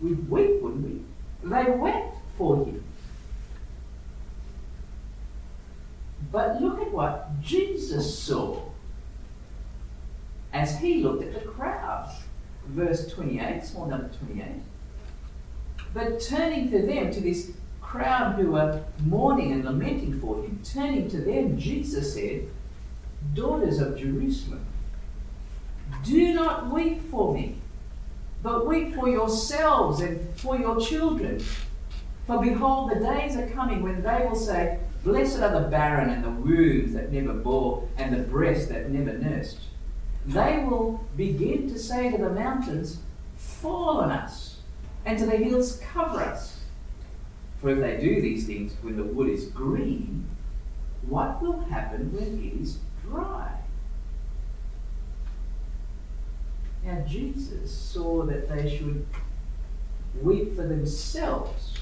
We'd 0.00 0.28
weep, 0.30 0.62
wouldn't 0.62 0.84
we? 0.84 1.48
They 1.48 1.70
wept 1.70 2.16
for 2.38 2.64
him. 2.64 2.82
But 6.32 6.62
look 6.62 6.80
at 6.80 6.90
what 6.90 7.42
Jesus 7.42 8.18
saw 8.18 8.73
as 10.54 10.78
he 10.78 11.02
looked 11.02 11.24
at 11.24 11.34
the 11.34 11.40
crowd. 11.40 12.08
Verse 12.68 13.12
28, 13.12 13.62
small 13.62 13.86
number 13.86 14.08
28. 14.24 14.46
But 15.92 16.20
turning 16.20 16.70
to 16.70 16.80
them, 16.80 17.12
to 17.12 17.20
this 17.20 17.50
crowd 17.82 18.36
who 18.36 18.52
were 18.52 18.82
mourning 19.04 19.52
and 19.52 19.64
lamenting 19.64 20.18
for 20.20 20.36
him, 20.42 20.60
turning 20.64 21.10
to 21.10 21.20
them, 21.20 21.58
Jesus 21.58 22.14
said, 22.14 22.48
Daughters 23.34 23.80
of 23.80 23.98
Jerusalem, 23.98 24.64
do 26.04 26.32
not 26.32 26.72
weep 26.72 27.02
for 27.10 27.34
me, 27.34 27.56
but 28.42 28.66
weep 28.66 28.94
for 28.94 29.08
yourselves 29.08 30.00
and 30.00 30.38
for 30.38 30.56
your 30.56 30.80
children. 30.80 31.42
For 32.26 32.42
behold, 32.42 32.90
the 32.90 33.00
days 33.00 33.36
are 33.36 33.48
coming 33.48 33.82
when 33.82 34.02
they 34.02 34.26
will 34.26 34.36
say, 34.36 34.78
Blessed 35.02 35.40
are 35.40 35.60
the 35.60 35.68
barren 35.68 36.10
and 36.10 36.24
the 36.24 36.30
wombs 36.30 36.94
that 36.94 37.12
never 37.12 37.34
bore, 37.34 37.86
and 37.98 38.14
the 38.14 38.22
breast 38.22 38.70
that 38.70 38.90
never 38.90 39.18
nursed. 39.18 39.58
They 40.26 40.64
will 40.64 41.04
begin 41.16 41.68
to 41.68 41.78
say 41.78 42.10
to 42.10 42.18
the 42.18 42.30
mountains, 42.30 42.98
Fall 43.36 43.98
on 43.98 44.10
us, 44.10 44.56
and 45.04 45.18
to 45.18 45.26
the 45.26 45.36
hills, 45.36 45.80
cover 45.92 46.20
us. 46.20 46.60
For 47.60 47.70
if 47.70 47.78
they 47.78 47.98
do 47.98 48.20
these 48.20 48.46
things 48.46 48.74
when 48.82 48.96
the 48.96 49.04
wood 49.04 49.28
is 49.28 49.46
green, 49.46 50.26
what 51.06 51.42
will 51.42 51.60
happen 51.60 52.12
when 52.12 52.24
it 52.42 52.62
is 52.62 52.78
dry? 53.02 53.50
Now, 56.84 57.00
Jesus 57.06 57.72
saw 57.72 58.24
that 58.24 58.48
they 58.48 58.76
should 58.76 59.06
weep 60.22 60.54
for 60.54 60.66
themselves 60.66 61.74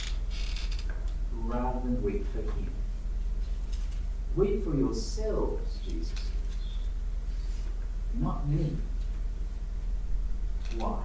rather 1.32 1.80
than 1.80 2.02
weep 2.02 2.24
for 2.32 2.42
Him. 2.42 2.70
Weep 4.36 4.64
for 4.64 4.74
yourselves, 4.74 5.78
Jesus. 5.86 6.31
Not 8.20 8.48
me. 8.48 8.76
Why? 10.76 11.04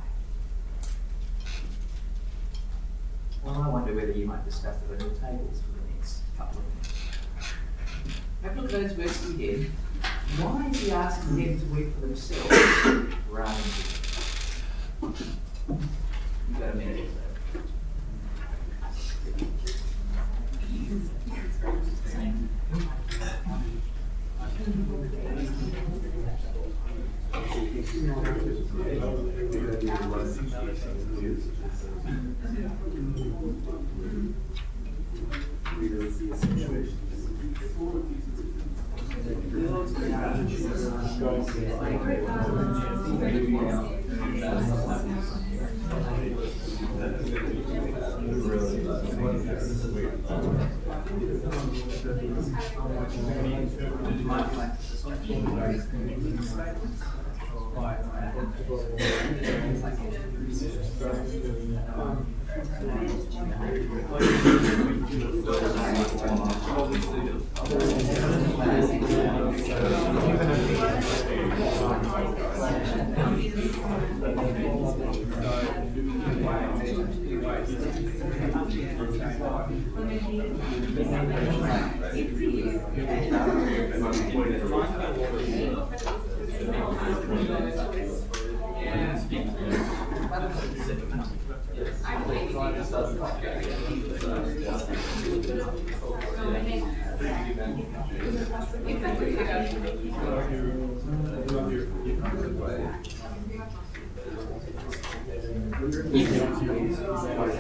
Well, 3.44 3.62
I 3.62 3.70
wonder 3.70 3.94
whether 3.94 4.12
you 4.12 4.26
might 4.26 4.44
discuss 4.46 4.76
it 4.76 4.92
on 4.92 5.00
your 5.00 5.16
tables 5.16 5.62
for 5.62 5.72
the 5.72 5.94
next 5.96 6.22
couple 6.38 6.60
of 6.60 6.66
minutes. 6.66 6.94
Have 8.44 8.58
a 8.58 8.62
look 8.62 8.74
at 8.74 8.82
those 8.82 8.92
verses 8.94 9.36
again. 9.36 9.72
Why 10.38 10.68
is 10.68 10.80
he 10.80 10.92
asking 10.92 11.36
them 11.38 11.60
to 11.60 11.66
work 11.74 11.94
for 11.96 12.02
themselves 12.02 13.16
rather 13.30 13.62
than 15.02 15.14
You've 16.50 16.60
got 16.60 16.74
a 16.74 16.76
minute 16.76 17.00
or 17.00 17.08
so. 17.08 17.28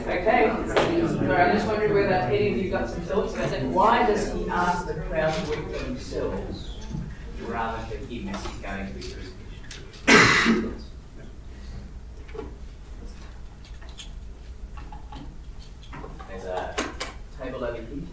Okay, 0.07 0.51
so 0.67 1.33
I'm 1.33 1.55
just 1.55 1.67
wondering 1.67 1.93
whether 1.93 2.27
any 2.87 3.01
of 3.01 3.03
you 3.03 3.13
got 3.13 3.29
some 3.29 3.31
thoughts 3.31 3.33
about 3.33 3.49
that. 3.49 3.63
Why 3.65 4.05
does 4.05 4.33
he 4.33 4.49
ask 4.49 4.87
the 4.87 4.93
crowd 4.95 5.33
to 5.33 5.49
work 5.49 5.71
for 5.71 5.83
themselves 5.83 6.77
rather 7.45 7.95
than 7.95 8.07
him 8.07 8.29
as 8.29 8.45
he's 8.45 8.61
going 8.61 8.87
to 8.87 8.93
his 8.93 9.13
crucifixion? 9.13 10.75
There's 16.29 16.45
a 16.45 16.75
table 17.41 17.63
over 17.63 17.77
here. 17.77 18.03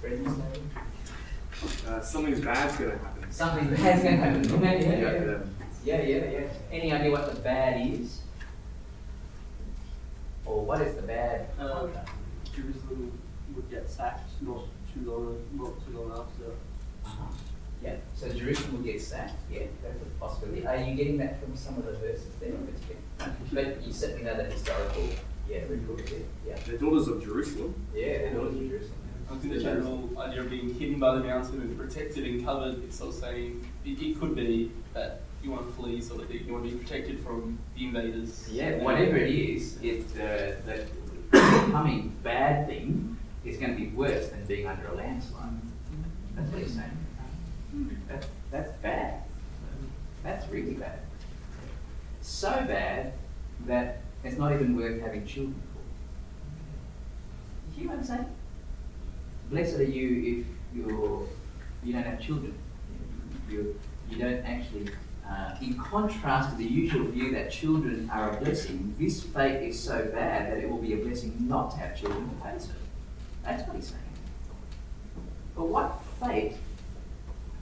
Brendan's 0.00 0.36
table. 0.36 0.66
Uh, 1.88 2.00
something 2.00 2.40
bad's 2.40 2.76
gonna 2.76 2.98
happen. 2.98 3.32
Something 3.32 3.68
bad's 3.70 4.02
going 4.02 4.18
to 4.18 4.24
happen. 4.24 4.62
Yeah, 4.62 4.72
yeah, 4.80 4.98
Yeah, 4.98 5.12
yeah. 5.12 5.38
Yeah, 5.84 6.02
yeah, 6.02 6.30
yeah. 6.30 6.48
Any 6.72 6.92
idea 6.92 7.10
what 7.12 7.32
the 7.32 7.40
bad 7.40 7.80
is? 7.80 8.20
Or 10.44 10.64
what 10.64 10.80
is 10.82 10.94
the 10.96 11.02
bad? 11.02 11.48
Uh, 11.58 11.86
Jerusalem 12.54 13.15
would 13.56 13.70
get 13.70 13.88
sacked 13.90 14.30
not 14.42 14.64
too 14.92 15.10
long, 15.10 15.42
not 15.54 15.72
too 15.84 15.98
long 15.98 16.10
after. 16.12 16.52
Uh-huh. 17.04 17.24
Yeah, 17.82 17.96
so 18.14 18.28
Jerusalem 18.30 18.76
will 18.78 18.80
get 18.84 19.00
sacked. 19.00 19.34
Yeah, 19.52 19.64
that's 19.82 20.00
a 20.00 20.06
possibility. 20.20 20.66
Are 20.66 20.76
you 20.76 20.94
getting 20.94 21.18
that 21.18 21.40
from 21.42 21.56
some 21.56 21.76
of 21.78 21.84
the 21.84 21.92
verses 21.92 22.32
there? 22.40 22.52
But 23.52 23.86
you 23.86 23.92
certainly 23.92 24.24
know 24.24 24.36
that 24.36 24.50
historical, 24.50 25.08
yeah, 25.48 25.58
record 25.68 26.06
there. 26.06 26.20
Yeah, 26.46 26.56
They're 26.66 26.78
daughters 26.78 27.08
of 27.08 27.22
Jerusalem. 27.22 27.74
yeah, 27.94 28.18
they're 28.18 28.34
daughters 28.34 28.54
of 28.54 28.68
Jerusalem. 28.68 28.92
I 29.30 29.34
think 29.36 29.54
the 29.54 29.60
general 29.60 30.10
idea 30.20 30.40
of 30.40 30.50
being 30.50 30.72
hidden 30.74 31.00
by 31.00 31.16
the 31.16 31.24
mountain 31.24 31.60
and 31.60 31.76
protected 31.76 32.24
and 32.24 32.44
covered, 32.44 32.82
it's 32.84 32.96
sort 32.98 33.12
of 33.14 33.20
saying 33.20 33.68
it, 33.84 34.00
it 34.00 34.20
could 34.20 34.36
be 34.36 34.70
that 34.94 35.20
you 35.42 35.50
want 35.50 35.66
to 35.66 35.72
flee, 35.74 36.00
sort 36.00 36.22
of 36.22 36.28
thing. 36.28 36.44
You 36.46 36.52
want 36.52 36.64
to 36.64 36.70
be 36.70 36.76
protected 36.76 37.20
from 37.20 37.58
the 37.76 37.86
invaders. 37.86 38.48
Yeah, 38.50 38.76
whatever 38.78 39.16
it 39.16 39.34
is, 39.34 39.78
it 39.82 40.06
uh, 40.14 40.54
the 40.64 40.86
coming 41.72 42.14
bad 42.22 42.68
thing 42.68 43.16
is 43.46 43.58
going 43.58 43.74
to 43.74 43.80
be 43.80 43.88
worse 43.88 44.28
than 44.28 44.44
being 44.46 44.66
under 44.66 44.88
a 44.88 44.94
landslide. 44.94 45.60
That's 46.34 46.50
what 46.50 46.62
he's 46.62 46.74
saying. 46.74 47.98
That's 48.08 48.26
that's 48.50 48.72
bad. 48.78 49.22
That's 50.22 50.48
really 50.50 50.74
bad. 50.74 51.00
So 52.20 52.50
bad 52.50 53.12
that 53.66 54.00
it's 54.24 54.36
not 54.36 54.52
even 54.52 54.76
worth 54.76 55.00
having 55.00 55.24
children 55.26 55.62
for. 55.72 55.80
You 57.74 57.82
hear 57.82 57.88
what 57.90 57.98
I'm 57.98 58.04
saying? 58.04 58.26
Blessed 59.50 59.78
are 59.78 59.84
you 59.84 60.40
if 60.40 60.46
you're 60.76 61.26
you 61.84 61.92
don't 61.92 62.04
have 62.04 62.20
children. 62.20 62.54
You 63.48 63.78
you 64.10 64.18
don't 64.18 64.44
actually. 64.44 64.90
Uh, 65.28 65.56
in 65.60 65.76
contrast 65.76 66.50
to 66.50 66.56
the 66.56 66.64
usual 66.64 67.04
view 67.06 67.32
that 67.32 67.50
children 67.50 68.08
are 68.12 68.30
a 68.30 68.40
blessing, 68.40 68.94
this 68.96 69.24
fate 69.24 69.68
is 69.68 69.76
so 69.76 70.04
bad 70.14 70.52
that 70.52 70.58
it 70.58 70.70
will 70.70 70.78
be 70.78 70.92
a 70.92 70.96
blessing 70.98 71.34
not 71.40 71.68
to 71.68 71.76
have 71.78 71.98
children 71.98 72.30
to 72.40 72.46
it. 72.46 72.85
That's 73.46 73.66
what 73.68 73.76
he's 73.76 73.86
saying. 73.86 74.02
But 75.54 75.68
what 75.68 76.02
fate 76.20 76.56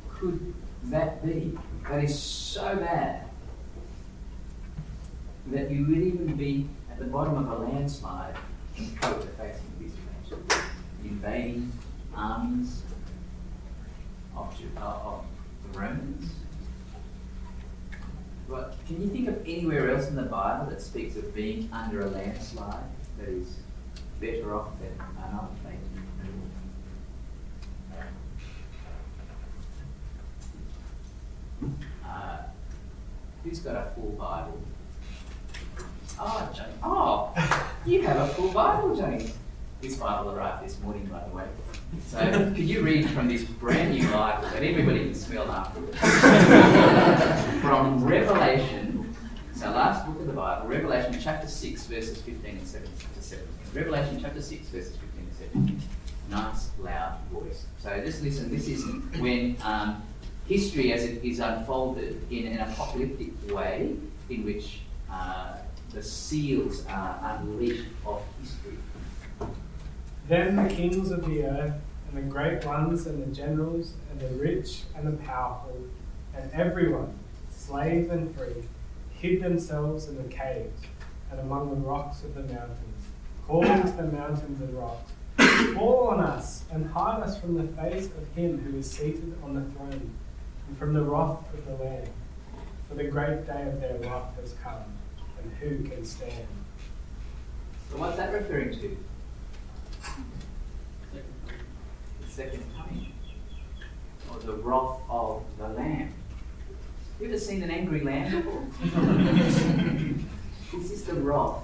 could 0.08 0.54
that 0.84 1.24
be 1.24 1.58
that 1.88 2.04
is 2.04 2.18
so 2.18 2.76
bad 2.76 3.26
that 5.48 5.70
you 5.70 5.86
would 5.86 5.98
even 5.98 6.34
be 6.36 6.68
at 6.90 6.98
the 6.98 7.04
bottom 7.04 7.36
of 7.36 7.60
a 7.60 7.64
landslide 7.64 8.34
in 8.78 8.86
with 9.02 9.36
facing 9.38 9.72
this 9.78 9.92
fate? 10.30 10.62
Invading 11.04 11.70
armies 12.14 12.80
of, 14.34 14.58
uh, 14.78 14.80
of 14.80 15.24
the 15.64 15.78
Romans? 15.78 16.32
But 18.48 18.76
can 18.86 19.02
you 19.02 19.08
think 19.08 19.28
of 19.28 19.38
anywhere 19.42 19.94
else 19.94 20.08
in 20.08 20.16
the 20.16 20.22
Bible 20.22 20.70
that 20.70 20.80
speaks 20.80 21.16
of 21.16 21.34
being 21.34 21.68
under 21.72 22.00
a 22.00 22.06
landslide 22.06 22.84
that 23.18 23.28
is 23.28 23.56
better 24.24 24.54
off 24.54 24.68
than 24.80 24.92
another 25.18 25.48
fate? 25.62 25.78
Uh, 32.06 32.38
who's 33.42 33.58
got 33.58 33.76
a 33.76 33.90
full 33.94 34.10
Bible? 34.12 34.58
Oh, 36.18 36.50
Jane. 36.54 36.64
Oh, 36.82 37.32
you 37.84 38.02
have 38.02 38.16
a 38.16 38.28
full 38.28 38.50
Bible, 38.52 38.96
Jane. 38.96 39.30
This 39.82 39.96
Bible 39.96 40.30
arrived 40.30 40.64
this 40.64 40.80
morning, 40.80 41.04
by 41.06 41.22
the 41.28 41.36
way. 41.36 41.44
So, 42.06 42.18
could 42.54 42.58
you 42.58 42.80
read 42.80 43.10
from 43.10 43.28
this 43.28 43.44
brand 43.44 43.90
new 43.92 44.08
Bible 44.08 44.48
that 44.48 44.62
everybody 44.62 45.00
can 45.00 45.14
smell 45.14 45.50
afterwards? 45.50 45.98
from 47.60 48.02
Revelation, 48.02 49.14
so 49.54 49.66
last 49.66 50.06
book 50.06 50.18
of 50.20 50.26
the 50.26 50.32
Bible, 50.32 50.66
Revelation 50.66 51.18
chapter 51.20 51.46
6, 51.46 51.86
verses 51.86 52.22
15 52.22 52.56
and 52.56 52.66
17 52.66 52.90
to 53.14 53.22
17. 53.22 53.63
Revelation 53.74 54.20
chapter 54.22 54.40
6, 54.40 54.68
verses 54.68 54.96
15 54.96 55.26
to 55.26 55.34
17. 55.34 55.82
Nice, 56.30 56.70
loud 56.78 57.18
voice. 57.32 57.66
So 57.80 58.00
just 58.04 58.22
listen, 58.22 58.48
this 58.48 58.68
is 58.68 58.84
when 59.18 59.56
um, 59.64 60.00
history 60.46 60.92
as 60.92 61.02
it 61.02 61.24
is 61.24 61.40
unfolded 61.40 62.24
in 62.30 62.46
an 62.46 62.60
apocalyptic 62.60 63.32
way 63.52 63.96
in 64.30 64.44
which 64.44 64.82
uh, 65.10 65.56
the 65.90 66.02
seals 66.04 66.86
are 66.86 67.18
unleashed 67.22 67.88
of 68.06 68.22
history. 68.40 68.78
Then 70.28 70.54
the 70.54 70.72
kings 70.72 71.10
of 71.10 71.28
the 71.28 71.44
earth, 71.44 71.74
and 72.08 72.16
the 72.16 72.30
great 72.30 72.64
ones, 72.64 73.08
and 73.08 73.20
the 73.20 73.34
generals, 73.34 73.94
and 74.10 74.20
the 74.20 74.28
rich, 74.40 74.82
and 74.96 75.06
the 75.06 75.24
powerful, 75.24 75.76
and 76.36 76.48
everyone, 76.52 77.18
slave 77.50 78.08
and 78.10 78.34
free, 78.36 78.62
hid 79.14 79.42
themselves 79.42 80.06
in 80.06 80.16
the 80.16 80.28
caves 80.32 80.80
and 81.30 81.40
among 81.40 81.70
the 81.70 81.76
rocks 81.76 82.22
of 82.22 82.34
the 82.34 82.42
mountains, 82.42 82.93
calling 83.46 83.82
to 83.82 83.90
the 83.90 84.04
mountains 84.04 84.60
and 84.60 84.78
rocks, 84.78 85.10
Fall 85.74 86.08
on 86.08 86.20
us, 86.20 86.64
and 86.72 86.90
hide 86.90 87.22
us 87.22 87.38
from 87.40 87.56
the 87.56 87.72
face 87.74 88.06
of 88.06 88.36
him 88.36 88.58
who 88.60 88.78
is 88.78 88.90
seated 88.90 89.36
on 89.42 89.54
the 89.54 89.60
throne, 89.72 90.10
and 90.68 90.78
from 90.78 90.94
the 90.94 91.02
wrath 91.02 91.44
of 91.52 91.66
the 91.66 91.84
Lamb. 91.84 92.08
for 92.88 92.94
the 92.94 93.04
great 93.04 93.46
day 93.46 93.68
of 93.68 93.80
their 93.80 93.98
wrath 93.98 94.34
has 94.40 94.54
come, 94.62 94.84
and 95.42 95.52
who 95.54 95.88
can 95.88 96.04
stand? 96.04 96.46
So 97.90 97.98
what's 97.98 98.16
that 98.16 98.32
referring 98.32 98.72
to? 98.72 98.96
Second. 100.00 101.24
The 102.20 102.28
second 102.28 102.64
coming. 102.76 103.12
Or 104.30 104.38
the 104.38 104.54
wrath 104.54 105.00
of 105.08 105.42
the 105.58 105.68
Lamb. 105.68 106.14
You 107.20 107.28
ever 107.28 107.38
seen 107.38 107.62
an 107.62 107.70
angry 107.70 108.00
lamb 108.00 108.42
before? 108.42 108.66
this 110.80 110.90
is 110.90 111.04
the 111.04 111.14
wrath 111.14 111.63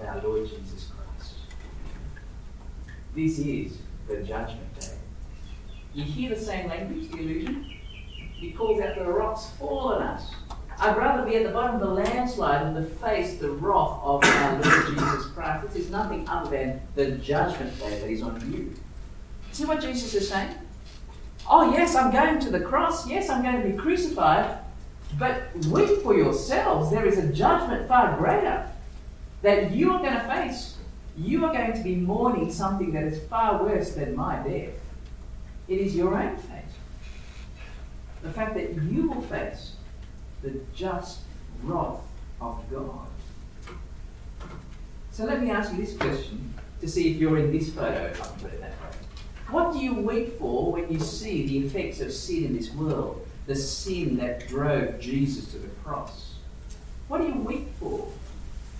of 0.00 0.08
our 0.08 0.22
Lord 0.22 0.48
Jesus 0.48 0.90
Christ. 0.90 1.34
This 3.14 3.38
is 3.38 3.78
the 4.06 4.22
judgment 4.22 4.80
day. 4.80 4.96
You 5.94 6.04
hear 6.04 6.30
the 6.30 6.40
same 6.40 6.68
language, 6.68 7.10
the 7.10 7.18
illusion? 7.18 7.64
He 8.34 8.52
calls 8.52 8.80
out 8.80 8.96
the 8.96 9.04
rocks 9.04 9.50
fall 9.58 9.94
on 9.94 10.02
us. 10.02 10.30
I'd 10.78 10.96
rather 10.96 11.28
be 11.28 11.36
at 11.36 11.42
the 11.42 11.50
bottom 11.50 11.76
of 11.76 11.80
the 11.80 11.88
landslide 11.88 12.66
than 12.66 12.74
to 12.74 12.88
face 12.88 13.38
the 13.38 13.50
wrath 13.50 13.98
of 14.02 14.22
our 14.22 14.62
Lord 14.62 14.86
Jesus 14.86 15.26
Christ. 15.32 15.66
This 15.66 15.86
is 15.86 15.90
nothing 15.90 16.28
other 16.28 16.50
than 16.50 16.80
the 16.94 17.12
judgment 17.18 17.76
day 17.80 17.98
that 17.98 18.08
is 18.08 18.22
on 18.22 18.40
you. 18.52 18.72
See 19.50 19.64
what 19.64 19.80
Jesus 19.80 20.14
is 20.14 20.28
saying? 20.28 20.54
Oh, 21.50 21.72
yes, 21.72 21.96
I'm 21.96 22.12
going 22.12 22.38
to 22.40 22.50
the 22.50 22.60
cross. 22.60 23.08
Yes, 23.08 23.28
I'm 23.28 23.42
going 23.42 23.60
to 23.60 23.68
be 23.68 23.76
crucified. 23.76 24.58
But 25.18 25.56
weep 25.66 26.02
for 26.02 26.14
yourselves. 26.14 26.90
There 26.90 27.06
is 27.06 27.18
a 27.18 27.32
judgment 27.32 27.88
far 27.88 28.16
greater 28.16 28.70
that 29.42 29.70
you 29.72 29.92
are 29.92 29.98
going 29.98 30.14
to 30.14 30.28
face. 30.28 30.76
You 31.16 31.44
are 31.44 31.52
going 31.52 31.72
to 31.72 31.82
be 31.82 31.96
mourning 31.96 32.52
something 32.52 32.92
that 32.92 33.04
is 33.04 33.22
far 33.24 33.62
worse 33.62 33.92
than 33.92 34.14
my 34.14 34.36
death. 34.36 34.74
It 35.66 35.78
is 35.80 35.94
your 35.94 36.14
own 36.14 36.36
fate. 36.36 36.62
The 38.22 38.30
fact 38.30 38.54
that 38.54 38.74
you 38.82 39.10
will 39.10 39.22
face 39.22 39.72
the 40.42 40.60
just 40.74 41.20
wrath 41.62 42.00
of 42.40 42.62
God. 42.70 43.06
So 45.10 45.24
let 45.24 45.42
me 45.42 45.50
ask 45.50 45.72
you 45.72 45.78
this 45.78 45.96
question 45.96 46.54
to 46.80 46.88
see 46.88 47.10
if 47.10 47.16
you're 47.16 47.38
in 47.38 47.50
this 47.50 47.70
photo, 47.70 48.04
if 48.04 48.22
I 48.22 48.26
can 48.26 48.40
put 48.40 48.52
it 48.52 48.60
that 48.60 48.70
way. 48.70 48.96
What 49.50 49.72
do 49.72 49.80
you 49.80 49.94
weep 49.94 50.38
for 50.38 50.72
when 50.72 50.92
you 50.92 51.00
see 51.00 51.46
the 51.46 51.66
effects 51.66 52.00
of 52.00 52.12
sin 52.12 52.44
in 52.44 52.56
this 52.56 52.70
world? 52.70 53.26
The 53.46 53.56
sin 53.56 54.16
that 54.18 54.46
drove 54.46 55.00
Jesus 55.00 55.50
to 55.52 55.58
the 55.58 55.68
cross? 55.82 56.34
What 57.08 57.22
do 57.22 57.26
you 57.26 57.34
weep 57.34 57.74
for? 57.80 58.06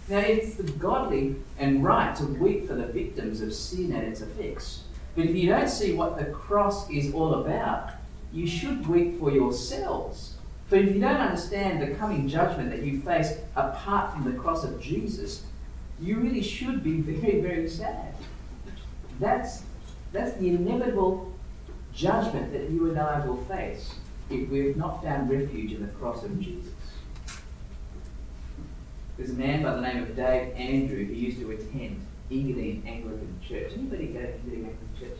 Now, 0.09 0.19
it's 0.19 0.55
the 0.55 0.63
godly 0.63 1.37
and 1.59 1.85
right 1.85 2.17
to 2.17 2.25
weep 2.25 2.67
for 2.67 2.75
the 2.75 2.87
victims 2.87 3.43
of 3.43 3.53
sin 3.53 3.93
and 3.93 4.05
its 4.05 4.23
effects. 4.23 4.85
But 5.15 5.27
if 5.27 5.37
you 5.37 5.49
don't 5.49 5.69
see 5.69 5.93
what 5.93 6.17
the 6.17 6.27
cross 6.27 6.89
is 6.91 7.13
all 7.13 7.35
about, 7.35 7.91
you 8.33 8.47
should 8.47 8.87
weep 8.87 9.19
for 9.19 9.31
yourselves. 9.31 10.35
For 10.69 10.77
if 10.77 10.95
you 10.95 11.01
don't 11.01 11.17
understand 11.17 11.83
the 11.83 11.95
coming 11.97 12.29
judgment 12.29 12.71
that 12.71 12.83
you 12.83 13.01
face 13.03 13.35
apart 13.57 14.13
from 14.13 14.25
the 14.25 14.39
cross 14.39 14.65
of 14.65 14.81
Jesus, 14.81 15.43
you 16.01 16.17
really 16.17 16.43
should 16.43 16.83
be 16.83 17.01
very, 17.01 17.41
very 17.41 17.69
sad. 17.69 18.15
That's, 19.21 19.63
that's 20.13 20.37
the 20.39 20.49
inevitable 20.49 21.33
judgment 21.95 22.53
that 22.53 22.71
you 22.71 22.89
and 22.89 22.99
I 22.99 23.27
will 23.27 23.43
face 23.45 23.95
if 24.31 24.49
we 24.49 24.67
have 24.67 24.77
not 24.77 25.03
found 25.03 25.31
refuge 25.31 25.73
in 25.73 25.83
the 25.83 25.93
cross 25.93 26.23
of 26.23 26.39
Jesus. 26.41 26.73
There's 29.19 29.31
a 29.31 29.35
man 29.35 29.65
by 29.65 29.75
the 29.75 29.81
name 29.81 30.05
of 30.05 30.15
Dave 30.15 30.55
Andrew 30.55 31.05
who 31.05 31.13
used 31.13 31.41
to 31.41 31.51
attend 31.51 32.07
Engadine 32.31 32.87
Anglican 32.87 33.41
Church. 33.47 33.73
Anybody 33.75 34.07
go 34.07 34.21
to 34.21 34.27
Engadine 34.29 34.69
Anglican 34.69 34.91
Church? 34.97 35.19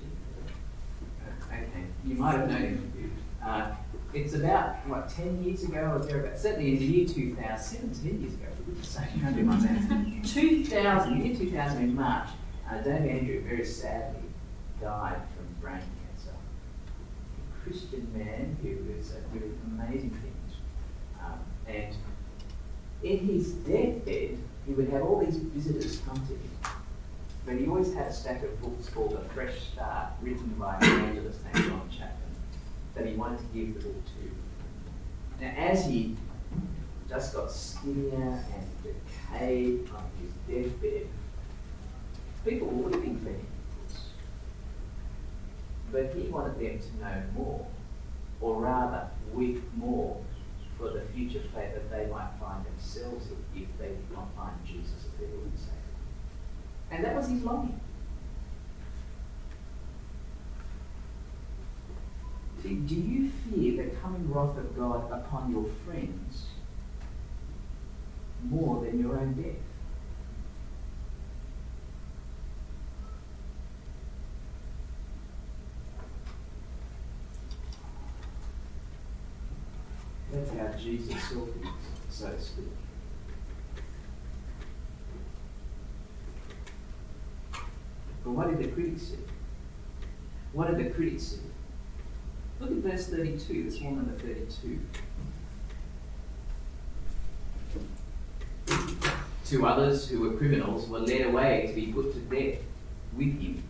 Okay, 1.49 1.65
you 2.05 2.15
might 2.15 2.37
have 2.37 2.49
known 2.49 2.61
him. 2.61 3.13
Uh, 3.45 3.75
it's 4.15 4.35
about, 4.35 4.87
what, 4.87 5.09
10 5.09 5.43
years 5.43 5.65
ago 5.65 5.95
or 5.97 5.99
thereabouts, 5.99 6.43
certainly 6.43 6.75
in 6.75 6.79
the 6.79 6.85
year 6.85 7.09
2000, 7.09 7.93
17 7.93 8.21
years 8.21 8.35
ago, 8.35 8.47
sake, 8.83 9.09
I 9.17 9.19
can't 9.19 9.37
do 9.37 9.43
my 9.43 9.57
math. 9.57 10.33
2000, 10.33 11.25
year 11.25 11.37
2000 11.37 11.83
in 11.83 11.95
March, 11.97 12.29
uh, 12.71 12.79
Dave 12.79 13.11
Andrew 13.11 13.43
very 13.43 13.65
sadly 13.65 14.21
died 14.81 15.21
from 15.35 15.47
brain 15.61 15.81
cancer. 15.81 16.37
A 16.37 17.65
Christian 17.65 18.07
man 18.17 18.57
who 18.63 18.95
was 18.95 19.13
uh, 19.13 19.17
doing 19.37 19.59
amazing 19.67 20.11
things. 20.11 20.57
Um, 21.21 21.41
and 21.67 21.95
in 23.03 23.19
his 23.19 23.53
deathbed, 23.53 24.39
he 24.67 24.73
would 24.73 24.89
have 24.89 25.03
all 25.03 25.25
these 25.25 25.37
visitors 25.37 26.01
come 26.07 26.17
to 26.27 26.33
him. 26.33 26.51
But 27.47 27.57
he 27.57 27.67
always 27.67 27.95
had 27.95 28.09
a 28.09 28.13
stack 28.13 28.43
of 28.43 28.61
books 28.61 28.89
called 28.91 29.15
A 29.15 29.21
Fresh 29.33 29.73
Start, 29.73 30.13
written 30.21 30.55
by 30.59 30.77
an 30.77 30.83
evangelist 30.85 31.45
named 31.45 31.67
John 31.67 31.89
Chapman, 31.91 32.35
that 32.95 33.07
he 33.07 33.15
wanted 33.15 33.39
to 33.39 33.45
give 33.55 33.75
the 33.75 33.89
book 33.89 34.05
to. 34.05 35.45
Now, 35.45 35.53
as 35.57 35.87
he 35.87 36.17
just 37.09 37.35
got 37.35 37.51
skinnier 37.51 38.13
and 38.13 38.67
decayed 38.83 39.89
on 39.91 40.05
his 40.21 40.33
deathbed, 40.47 41.07
people 42.45 42.69
were 42.69 42.91
weeping 42.91 43.19
for 43.21 43.31
him. 43.31 43.47
But 45.91 46.13
he 46.15 46.29
wanted 46.29 46.59
them 46.59 46.79
to 46.79 47.01
know 47.03 47.23
more, 47.35 47.67
or 48.43 48.61
rather, 48.61 49.09
weep 49.33 49.63
more 49.77 50.23
for 50.79 50.91
the 50.91 51.01
future 51.13 51.43
fate 51.55 51.75
that 51.75 51.91
they 51.91 52.07
might 52.07 52.31
find 52.41 52.65
themselves 52.65 53.27
if 53.55 53.67
they 53.79 53.89
did 53.89 54.11
not 54.13 54.29
find 54.37 54.55
Jesus 54.65 55.05
as 55.07 55.19
their 55.19 55.29
Lord 55.29 55.47
and 55.47 55.59
Savior. 55.59 55.75
And 56.91 57.05
that 57.05 57.17
was 57.17 57.29
his 57.29 57.43
longing. 57.43 57.81
See, 62.63 62.75
do 62.75 62.95
you 62.95 63.31
fear 63.31 63.85
the 63.85 63.91
coming 63.97 64.33
wrath 64.33 64.57
of 64.57 64.77
God 64.77 65.11
upon 65.13 65.51
your 65.51 65.67
friends 65.85 66.47
more 68.45 68.85
than 68.85 69.01
your 69.01 69.19
own 69.19 69.35
death? 69.35 69.68
Jesus 80.79 81.23
saw 81.25 81.47
so 82.09 82.31
to 82.31 82.41
speak. 82.41 82.65
But 88.25 88.31
what 88.31 88.49
did 88.51 88.59
the 88.59 88.69
critics 88.75 89.03
say? 89.03 89.17
What 90.53 90.69
did 90.69 90.87
the 90.87 90.91
critics 90.91 91.25
say? 91.25 91.39
Look 92.61 92.71
at 92.71 92.77
verse 92.77 93.07
32, 93.09 93.71
the 93.71 93.71
small 93.71 93.93
number 93.93 94.13
32. 94.13 94.81
Two 99.47 99.67
others 99.67 100.09
who 100.09 100.21
were 100.21 100.37
criminals 100.37 100.89
were 100.89 100.99
led 100.99 101.23
away 101.23 101.67
to 101.69 101.73
be 101.75 101.93
put 101.93 102.13
to 102.13 102.19
death 102.21 102.59
with 103.17 103.41
him. 103.41 103.63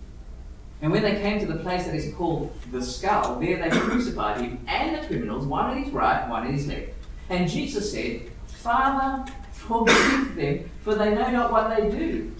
And 0.80 0.92
when 0.92 1.02
they 1.02 1.16
came 1.20 1.40
to 1.40 1.46
the 1.46 1.58
place 1.58 1.84
that 1.84 1.94
is 1.94 2.14
called 2.14 2.52
the 2.70 2.82
skull, 2.82 3.38
there 3.38 3.58
they 3.58 3.70
crucified 3.78 4.40
him 4.40 4.64
and 4.66 4.96
the 4.96 5.06
criminals, 5.06 5.46
one 5.46 5.70
at 5.70 5.84
his 5.84 5.92
right, 5.92 6.28
one 6.28 6.46
at 6.46 6.52
his 6.52 6.66
left. 6.68 6.97
And 7.30 7.48
Jesus 7.48 7.92
said, 7.92 8.22
Father, 8.46 9.30
forgive 9.52 10.34
them, 10.34 10.70
for 10.82 10.94
they 10.94 11.14
know 11.14 11.30
not 11.30 11.52
what 11.52 11.76
they 11.76 11.90
do. 11.90 12.32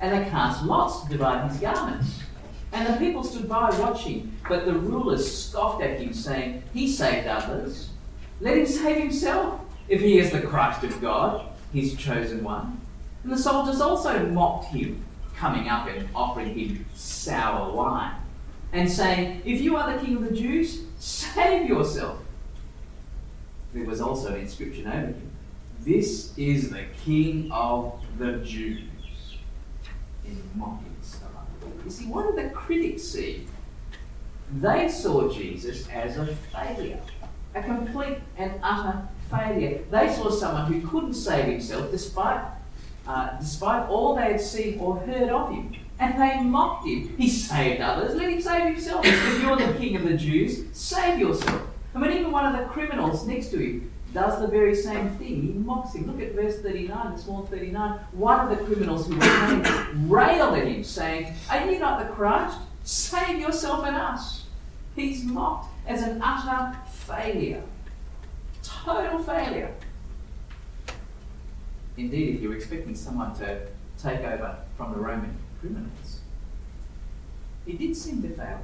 And 0.00 0.12
they 0.12 0.28
cast 0.30 0.64
lots 0.64 1.02
to 1.02 1.08
divide 1.08 1.50
his 1.50 1.60
garments. 1.60 2.20
And 2.72 2.92
the 2.92 2.98
people 2.98 3.22
stood 3.22 3.48
by 3.48 3.70
watching, 3.78 4.34
but 4.48 4.66
the 4.66 4.74
rulers 4.74 5.46
scoffed 5.46 5.82
at 5.82 6.00
him, 6.00 6.12
saying, 6.12 6.64
He 6.72 6.90
saved 6.90 7.28
others. 7.28 7.90
Let 8.40 8.58
him 8.58 8.66
save 8.66 8.98
himself, 8.98 9.60
if 9.88 10.00
he 10.00 10.18
is 10.18 10.32
the 10.32 10.40
Christ 10.40 10.82
of 10.82 11.00
God, 11.00 11.46
his 11.72 11.94
chosen 11.94 12.42
one. 12.42 12.80
And 13.22 13.32
the 13.32 13.38
soldiers 13.38 13.80
also 13.80 14.26
mocked 14.26 14.66
him, 14.66 15.04
coming 15.36 15.68
up 15.68 15.88
and 15.88 16.08
offering 16.14 16.52
him 16.54 16.84
sour 16.94 17.72
wine, 17.72 18.14
and 18.72 18.90
saying, 18.90 19.42
If 19.44 19.60
you 19.60 19.76
are 19.76 19.92
the 19.92 20.04
king 20.04 20.16
of 20.16 20.28
the 20.28 20.34
Jews, 20.34 20.82
save 20.98 21.68
yourself. 21.68 22.18
There 23.74 23.84
was 23.84 24.00
also 24.00 24.28
an 24.28 24.40
inscription 24.40 24.86
over 24.86 24.98
him 24.98 25.30
This 25.80 26.32
is 26.38 26.70
the 26.70 26.84
king 27.04 27.50
of 27.50 28.00
the 28.18 28.38
Jews. 28.38 28.82
In 30.24 30.40
mocking 30.54 30.96
style. 31.02 31.46
You 31.84 31.90
see, 31.90 32.06
what 32.06 32.34
did 32.34 32.46
the 32.46 32.54
critics 32.54 33.02
see? 33.02 33.46
They 34.60 34.88
saw 34.88 35.30
Jesus 35.30 35.88
as 35.88 36.16
a 36.16 36.26
failure, 36.26 37.00
a 37.54 37.62
complete 37.62 38.18
and 38.38 38.52
utter 38.62 39.08
failure. 39.28 39.82
They 39.90 40.14
saw 40.14 40.30
someone 40.30 40.72
who 40.72 40.86
couldn't 40.86 41.14
save 41.14 41.46
himself 41.46 41.90
despite, 41.90 42.44
uh, 43.08 43.36
despite 43.40 43.88
all 43.88 44.14
they 44.14 44.32
had 44.32 44.40
seen 44.40 44.78
or 44.78 44.98
heard 44.98 45.30
of 45.30 45.50
him. 45.50 45.74
And 45.98 46.20
they 46.20 46.40
mocked 46.40 46.86
him. 46.86 47.14
He 47.16 47.28
saved 47.28 47.80
others, 47.80 48.14
let 48.14 48.30
him 48.30 48.40
save 48.40 48.74
himself. 48.74 49.04
If 49.04 49.42
you're 49.42 49.56
the 49.56 49.74
king 49.78 49.96
of 49.96 50.04
the 50.04 50.16
Jews, 50.16 50.64
save 50.72 51.18
yourself. 51.18 51.73
I 51.94 51.98
mean, 51.98 52.12
even 52.12 52.32
one 52.32 52.44
of 52.44 52.60
the 52.60 52.66
criminals 52.72 53.26
next 53.26 53.48
to 53.50 53.58
him 53.58 53.90
does 54.12 54.40
the 54.40 54.48
very 54.48 54.74
same 54.74 55.10
thing. 55.10 55.42
He 55.42 55.52
mocks 55.52 55.94
him. 55.94 56.06
Look 56.06 56.20
at 56.20 56.34
verse 56.34 56.60
39, 56.60 57.12
the 57.12 57.18
small 57.18 57.46
39. 57.46 57.98
One 58.12 58.40
of 58.40 58.56
the 58.56 58.64
criminals 58.64 59.06
who 59.06 59.16
were 59.16 59.24
hanged 59.24 60.10
railed 60.10 60.56
at 60.56 60.66
him, 60.66 60.84
saying, 60.84 61.34
Are 61.50 61.70
you 61.70 61.78
not 61.78 62.00
the 62.00 62.12
Christ? 62.14 62.58
Save 62.84 63.40
yourself 63.40 63.84
and 63.84 63.96
us. 63.96 64.44
He's 64.94 65.24
mocked 65.24 65.68
as 65.86 66.02
an 66.02 66.20
utter 66.22 66.76
failure. 66.90 67.62
total 68.62 69.18
failure. 69.20 69.74
Indeed, 71.96 72.36
if 72.36 72.42
you're 72.42 72.56
expecting 72.56 72.94
someone 72.94 73.34
to 73.36 73.66
take 73.98 74.20
over 74.20 74.58
from 74.76 74.92
the 74.92 74.98
Roman 74.98 75.36
criminals, 75.60 76.20
he 77.66 77.74
did 77.74 77.96
seem 77.96 78.22
to 78.22 78.28
fail. 78.30 78.60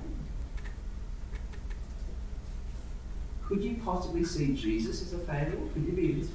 Could 3.50 3.64
you 3.64 3.80
possibly 3.84 4.22
see 4.22 4.54
Jesus 4.54 5.02
as 5.02 5.12
a 5.12 5.18
failure? 5.18 5.58
Could 5.74 5.84
you 5.84 5.90
be 5.90 6.12
in 6.12 6.20
this? 6.20 6.30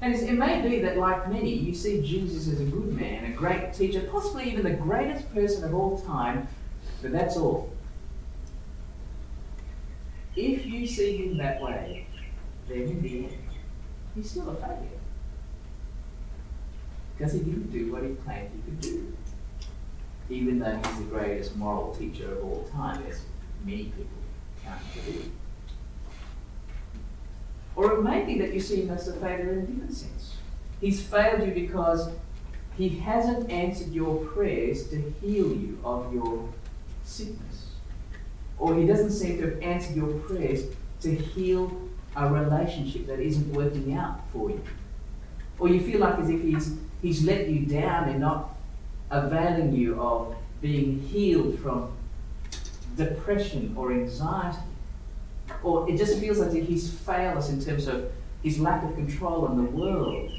And 0.00 0.14
it 0.14 0.32
may 0.32 0.66
be 0.66 0.80
that, 0.80 0.96
like 0.96 1.30
many, 1.30 1.52
you 1.52 1.74
see 1.74 2.00
Jesus 2.00 2.48
as 2.48 2.62
a 2.62 2.64
good 2.64 2.98
man, 2.98 3.30
a 3.30 3.36
great 3.36 3.74
teacher, 3.74 4.00
possibly 4.10 4.50
even 4.50 4.64
the 4.64 4.70
greatest 4.70 5.30
person 5.34 5.62
of 5.64 5.74
all 5.74 6.00
time, 6.00 6.48
but 7.02 7.12
that's 7.12 7.36
all. 7.36 7.70
If 10.34 10.64
you 10.64 10.86
see 10.86 11.18
him 11.18 11.36
that 11.36 11.60
way, 11.60 12.06
then 12.66 12.78
in 12.78 13.02
the 13.02 13.18
end, 13.26 13.38
he's 14.14 14.30
still 14.30 14.48
a 14.48 14.54
failure. 14.54 14.98
Because 17.18 17.34
he 17.34 17.40
didn't 17.40 17.70
do 17.70 17.92
what 17.92 18.02
he 18.02 18.14
claimed 18.14 18.48
he 18.54 18.62
could 18.62 18.80
do. 18.80 19.12
Even 20.30 20.58
though 20.58 20.74
he's 20.74 20.98
the 21.00 21.04
greatest 21.04 21.54
moral 21.56 21.94
teacher 21.94 22.32
of 22.32 22.44
all 22.44 22.66
time, 22.72 23.04
as 23.06 23.20
many 23.62 23.84
people 23.84 24.06
count 24.64 24.80
to 24.94 25.00
be. 25.12 25.30
Or 27.80 27.94
it 27.94 28.02
may 28.02 28.24
be 28.24 28.38
that 28.40 28.52
you 28.52 28.60
see 28.60 28.82
him 28.82 28.90
as 28.90 29.08
a 29.08 29.14
failure 29.14 29.52
in 29.52 29.58
a 29.60 29.62
different 29.62 29.94
sense. 29.94 30.34
He's 30.82 31.02
failed 31.02 31.48
you 31.48 31.54
because 31.54 32.10
he 32.76 32.90
hasn't 32.90 33.50
answered 33.50 33.90
your 33.90 34.22
prayers 34.26 34.88
to 34.88 35.14
heal 35.22 35.46
you 35.46 35.78
of 35.82 36.12
your 36.12 36.46
sickness. 37.04 37.68
Or 38.58 38.74
he 38.74 38.84
doesn't 38.86 39.12
seem 39.12 39.38
to 39.38 39.48
have 39.48 39.62
answered 39.62 39.96
your 39.96 40.12
prayers 40.18 40.64
to 41.00 41.14
heal 41.14 41.88
a 42.14 42.30
relationship 42.30 43.06
that 43.06 43.18
isn't 43.18 43.50
working 43.50 43.94
out 43.94 44.28
for 44.30 44.50
you. 44.50 44.62
Or 45.58 45.70
you 45.70 45.80
feel 45.80 46.00
like 46.00 46.18
as 46.18 46.28
if 46.28 46.42
he's, 46.42 46.76
he's 47.00 47.24
let 47.24 47.48
you 47.48 47.60
down 47.60 48.10
and 48.10 48.20
not 48.20 48.56
availing 49.10 49.72
you 49.72 49.98
of 49.98 50.36
being 50.60 51.00
healed 51.00 51.58
from 51.60 51.92
depression 52.98 53.72
or 53.74 53.90
anxiety 53.90 54.58
or 55.62 55.88
it 55.90 55.96
just 55.96 56.18
feels 56.18 56.40
as 56.40 56.54
if 56.54 56.66
he's 56.66 56.90
failed 56.90 57.38
us 57.38 57.50
in 57.50 57.62
terms 57.62 57.86
of 57.86 58.10
his 58.42 58.58
lack 58.58 58.82
of 58.84 58.94
control 58.94 59.46
on 59.46 59.56
the 59.56 59.70
world. 59.70 60.30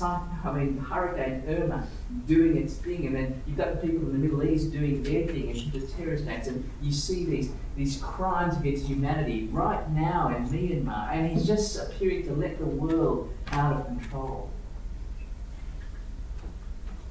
I 0.00 0.52
mean, 0.52 0.78
Hurricane 0.78 1.44
Irma 1.46 1.86
doing 2.26 2.56
its 2.56 2.74
thing, 2.74 3.06
and 3.06 3.14
then 3.14 3.42
you've 3.46 3.58
got 3.58 3.74
the 3.74 3.86
people 3.86 4.06
in 4.08 4.12
the 4.12 4.18
Middle 4.18 4.42
East 4.42 4.72
doing 4.72 5.02
their 5.02 5.26
thing, 5.26 5.50
and 5.50 5.72
the 5.72 5.86
terrorist 5.86 6.26
acts, 6.26 6.48
and 6.48 6.68
you 6.80 6.90
see 6.90 7.26
these, 7.26 7.50
these 7.76 8.00
crimes 8.00 8.56
against 8.56 8.86
humanity 8.86 9.48
right 9.52 9.90
now 9.90 10.34
in 10.34 10.48
Myanmar, 10.48 11.12
and 11.12 11.30
he's 11.30 11.46
just 11.46 11.78
appearing 11.78 12.24
to 12.24 12.32
let 12.32 12.58
the 12.58 12.64
world 12.64 13.32
out 13.48 13.76
of 13.76 13.86
control. 13.86 14.50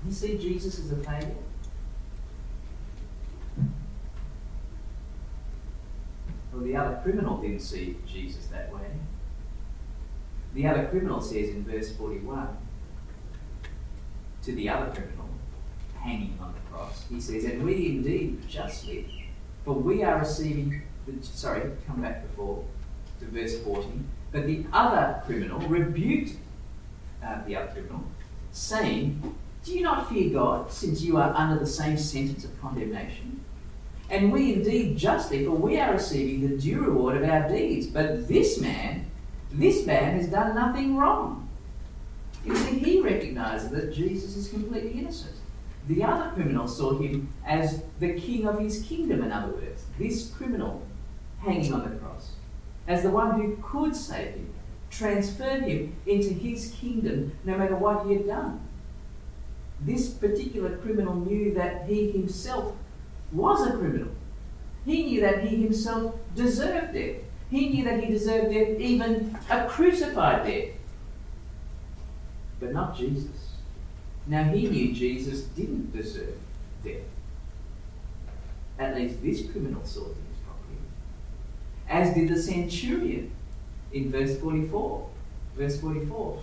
You 0.08 0.12
see 0.12 0.38
Jesus 0.40 0.80
as 0.80 0.92
a 0.92 0.98
failure? 0.98 1.36
Well, 6.52 6.64
the 6.64 6.76
other 6.76 7.00
criminal 7.02 7.38
didn't 7.38 7.62
see 7.62 7.98
Jesus 8.06 8.48
that 8.48 8.74
way. 8.74 8.82
The 10.54 10.68
other 10.68 10.86
criminal 10.88 11.22
says 11.22 11.50
in 11.50 11.64
verse 11.64 11.96
41 11.96 12.58
to 14.44 14.52
the 14.54 14.70
other 14.70 14.92
criminal 14.92 15.30
hanging 16.00 16.38
on 16.42 16.54
the 16.54 16.60
cross, 16.72 17.06
he 17.10 17.22
says, 17.22 17.46
And 17.46 17.64
we 17.64 17.88
indeed 17.88 18.48
justly, 18.50 19.30
for 19.64 19.74
we 19.74 20.04
are 20.04 20.20
receiving, 20.20 20.82
the, 21.06 21.14
sorry, 21.26 21.72
come 21.88 22.02
back 22.02 22.24
before 22.24 22.66
to 23.20 23.26
verse 23.28 23.60
40. 23.62 23.88
But 24.32 24.46
the 24.46 24.66
other 24.74 25.22
criminal 25.26 25.60
rebuked 25.68 26.38
uh, 27.24 27.46
the 27.46 27.56
other 27.56 27.72
criminal, 27.72 28.04
saying, 28.52 29.36
Do 29.64 29.74
you 29.74 29.84
not 29.84 30.10
fear 30.10 30.32
God, 30.32 30.72
since 30.72 31.02
you 31.02 31.18
are 31.18 31.34
under 31.36 31.60
the 31.60 31.68
same 31.68 31.98
sentence 31.98 32.44
of 32.44 32.60
condemnation? 32.62 33.41
And 34.12 34.30
we 34.30 34.54
indeed 34.54 34.98
justly, 34.98 35.46
for 35.46 35.52
we 35.52 35.80
are 35.80 35.94
receiving 35.94 36.42
the 36.42 36.58
due 36.58 36.82
reward 36.82 37.16
of 37.16 37.28
our 37.28 37.48
deeds. 37.48 37.88
But 37.88 38.28
this 38.28 38.60
man, 38.60 39.10
this 39.54 39.86
man 39.86 40.18
has 40.18 40.28
done 40.28 40.54
nothing 40.54 40.98
wrong. 40.98 41.48
You 42.46 42.56
see, 42.58 42.78
he 42.78 43.00
recognizes 43.00 43.70
that 43.72 43.94
Jesus 43.94 44.36
is 44.36 44.50
completely 44.50 45.00
innocent. 45.00 45.36
The 45.88 46.04
other 46.04 46.30
criminal 46.32 46.68
saw 46.68 47.00
him 47.00 47.32
as 47.46 47.84
the 48.00 48.20
king 48.20 48.46
of 48.46 48.60
his 48.60 48.84
kingdom, 48.84 49.24
in 49.24 49.32
other 49.32 49.54
words, 49.54 49.86
this 49.98 50.30
criminal 50.30 50.86
hanging 51.40 51.74
on 51.74 51.90
the 51.90 51.96
cross, 51.98 52.32
as 52.88 53.04
the 53.04 53.10
one 53.10 53.40
who 53.40 53.58
could 53.64 53.96
save 53.96 54.36
him, 54.36 54.54
transferred 54.90 55.64
him 55.64 55.96
into 56.06 56.34
his 56.34 56.76
kingdom 56.80 57.32
no 57.46 57.58
matter 57.58 57.76
what 57.78 58.06
he 58.06 58.14
had 58.14 58.28
done. 58.28 58.60
This 59.80 60.10
particular 60.10 60.78
criminal 60.78 61.16
knew 61.16 61.54
that 61.54 61.86
he 61.88 62.12
himself 62.12 62.76
was 63.32 63.68
a 63.68 63.72
criminal. 63.78 64.12
He 64.86 65.04
knew 65.04 65.22
that 65.22 65.44
he 65.44 65.64
himself 65.64 66.16
deserved 66.36 66.94
death. 66.94 67.18
He 67.50 67.70
knew 67.70 67.84
that 67.84 68.04
he 68.04 68.12
deserved 68.12 68.54
death, 68.54 68.80
even 68.80 69.38
a 69.50 69.68
crucified 69.68 70.46
death. 70.46 70.70
But 72.60 72.74
not 72.74 72.96
Jesus. 72.96 73.54
Now 74.28 74.44
he 74.44 74.68
knew 74.68 74.94
Jesus 74.94 75.42
didn't 75.42 75.92
deserve 75.92 76.38
death. 76.84 77.02
At 78.80 78.96
least 78.96 79.22
this 79.22 79.50
criminal 79.52 79.84
saw 79.84 80.06
things 80.06 80.38
properly. 80.46 80.78
As 81.90 82.14
did 82.14 82.30
the 82.30 82.42
centurion 82.42 83.32
in 83.92 84.12
verse 84.12 84.40
44. 84.40 85.10
Verse 85.56 85.80
44. 85.80 86.42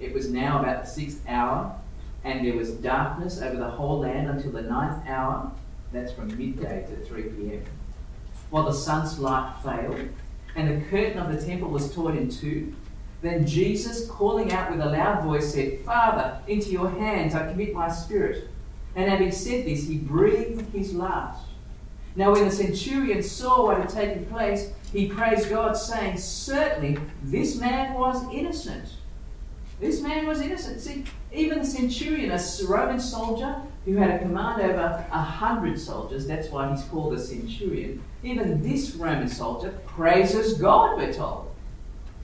It 0.00 0.12
was 0.12 0.30
now 0.30 0.60
about 0.60 0.84
the 0.84 0.90
sixth 0.90 1.22
hour, 1.28 1.76
and 2.24 2.44
there 2.44 2.56
was 2.56 2.72
darkness 2.72 3.40
over 3.40 3.56
the 3.56 3.70
whole 3.70 4.00
land 4.00 4.28
until 4.28 4.52
the 4.52 4.62
ninth 4.62 5.06
hour 5.06 5.52
that's 5.92 6.12
from 6.12 6.36
midday 6.36 6.86
to 6.88 7.04
3 7.04 7.22
p.m. 7.22 7.64
While 8.50 8.64
the 8.64 8.72
sun's 8.72 9.18
light 9.18 9.54
failed 9.62 10.08
and 10.56 10.68
the 10.68 10.86
curtain 10.88 11.18
of 11.18 11.32
the 11.32 11.44
temple 11.44 11.68
was 11.68 11.94
torn 11.94 12.16
in 12.16 12.28
two, 12.30 12.74
then 13.20 13.46
Jesus, 13.46 14.08
calling 14.10 14.52
out 14.52 14.70
with 14.70 14.80
a 14.80 14.86
loud 14.86 15.22
voice, 15.22 15.54
said, 15.54 15.80
Father, 15.80 16.40
into 16.48 16.70
your 16.70 16.90
hands 16.90 17.34
I 17.34 17.50
commit 17.50 17.72
my 17.72 17.88
spirit. 17.88 18.48
And 18.96 19.08
having 19.08 19.30
said 19.30 19.64
this, 19.64 19.86
he 19.86 19.98
breathed 19.98 20.72
his 20.74 20.92
last. 20.92 21.46
Now, 22.14 22.32
when 22.32 22.44
the 22.44 22.50
centurion 22.50 23.22
saw 23.22 23.64
what 23.64 23.78
had 23.78 23.88
taken 23.88 24.26
place, 24.26 24.72
he 24.92 25.08
praised 25.08 25.48
God, 25.48 25.76
saying, 25.76 26.18
Certainly 26.18 26.98
this 27.22 27.58
man 27.58 27.94
was 27.94 28.22
innocent. 28.32 28.92
This 29.80 30.02
man 30.02 30.26
was 30.26 30.42
innocent. 30.42 30.80
See, 30.80 31.04
even 31.32 31.60
the 31.60 31.64
centurion, 31.64 32.30
a 32.30 32.40
Roman 32.68 33.00
soldier, 33.00 33.62
who 33.84 33.96
had 33.96 34.10
a 34.10 34.18
command 34.18 34.62
over 34.62 35.04
a 35.10 35.22
hundred 35.22 35.78
soldiers, 35.78 36.26
that's 36.26 36.48
why 36.50 36.70
he's 36.70 36.84
called 36.84 37.14
a 37.14 37.18
centurion, 37.18 38.02
even 38.22 38.62
this 38.62 38.94
Roman 38.94 39.28
soldier 39.28 39.70
praises 39.86 40.54
God, 40.54 40.96
we're 40.96 41.12
told. 41.12 41.52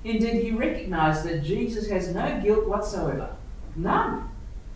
Indeed, 0.04 0.42
he 0.42 0.50
recognized 0.52 1.24
that 1.24 1.42
Jesus 1.42 1.88
has 1.90 2.14
no 2.14 2.40
guilt 2.40 2.66
whatsoever. 2.66 3.34
None. 3.74 4.28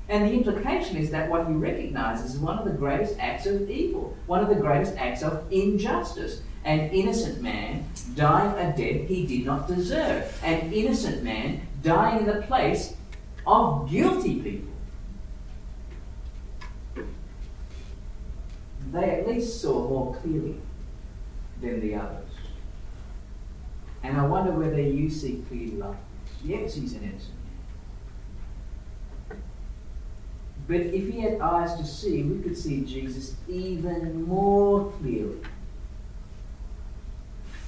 And 0.09 0.29
the 0.29 0.33
implication 0.33 0.97
is 0.97 1.11
that 1.11 1.31
what 1.31 1.47
he 1.47 1.55
recognizes 1.55 2.35
is 2.35 2.41
one 2.41 2.59
of 2.59 2.65
the 2.65 2.73
greatest 2.73 3.17
acts 3.19 3.47
of 3.47 3.71
evil, 3.71 4.17
one 4.27 4.43
of 4.43 4.49
the 4.49 4.57
greatest 4.57 4.97
acts 4.97 5.23
of 5.23 5.51
injustice. 5.53 6.43
An 6.65 6.91
innocent 6.91 7.41
man 7.41 7.87
dying 8.15 8.57
a 8.57 8.77
death 8.77 9.09
he 9.09 9.27
did 9.27 9.45
not 9.45 9.67
deserve. 9.67 10.39
An 10.45 10.73
innocent 10.73 11.23
man 11.23 11.67
dying 11.83 12.21
in 12.21 12.27
the 12.27 12.43
place 12.43 12.95
of 13.47 13.91
guilty 13.91 14.41
people. 14.41 14.72
They 18.93 19.11
at 19.11 19.27
least 19.27 19.61
saw 19.61 19.89
more 19.89 20.15
clearly 20.17 20.61
than 21.61 21.81
the 21.81 21.95
others. 21.95 22.29
And 24.03 24.17
I 24.17 24.27
wonder 24.27 24.53
whether 24.53 24.81
you 24.81 25.09
see 25.09 25.45
clearly 25.49 25.77
like 25.77 25.97
Yes, 26.45 26.75
he's 26.75 26.95
an 26.95 27.05
innocent 27.05 27.35
man. 29.29 29.39
But 30.67 30.81
if 30.81 31.13
he 31.13 31.21
had 31.21 31.41
eyes 31.41 31.75
to 31.77 31.87
see, 31.87 32.23
we 32.23 32.43
could 32.43 32.57
see 32.57 32.85
Jesus 32.85 33.37
even 33.49 34.25
more 34.25 34.91
clearly. 34.93 35.39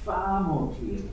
Far 0.05 0.41
more 0.41 0.75
clearly. 0.75 1.11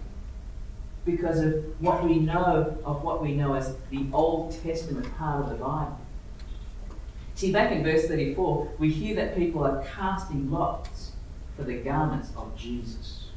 Because 1.06 1.40
of 1.40 1.54
what 1.82 2.04
we 2.04 2.20
know 2.20 2.80
of 2.86 3.04
what 3.04 3.22
we 3.22 3.34
know 3.34 3.54
as 3.54 3.76
the 3.90 4.06
Old 4.14 4.56
Testament 4.64 5.16
part 5.18 5.44
of 5.44 5.50
the 5.50 5.56
Bible. 5.56 6.00
See, 7.42 7.52
back 7.52 7.72
in 7.72 7.84
verse 7.84 8.06
34, 8.06 8.74
we 8.78 8.92
hear 8.92 9.16
that 9.16 9.36
people 9.36 9.64
are 9.64 9.84
casting 9.96 10.52
lots 10.52 11.14
for 11.58 11.64
the 11.64 11.74
garments 11.74 12.30
of 12.38 12.56
Jesus. 12.56 13.30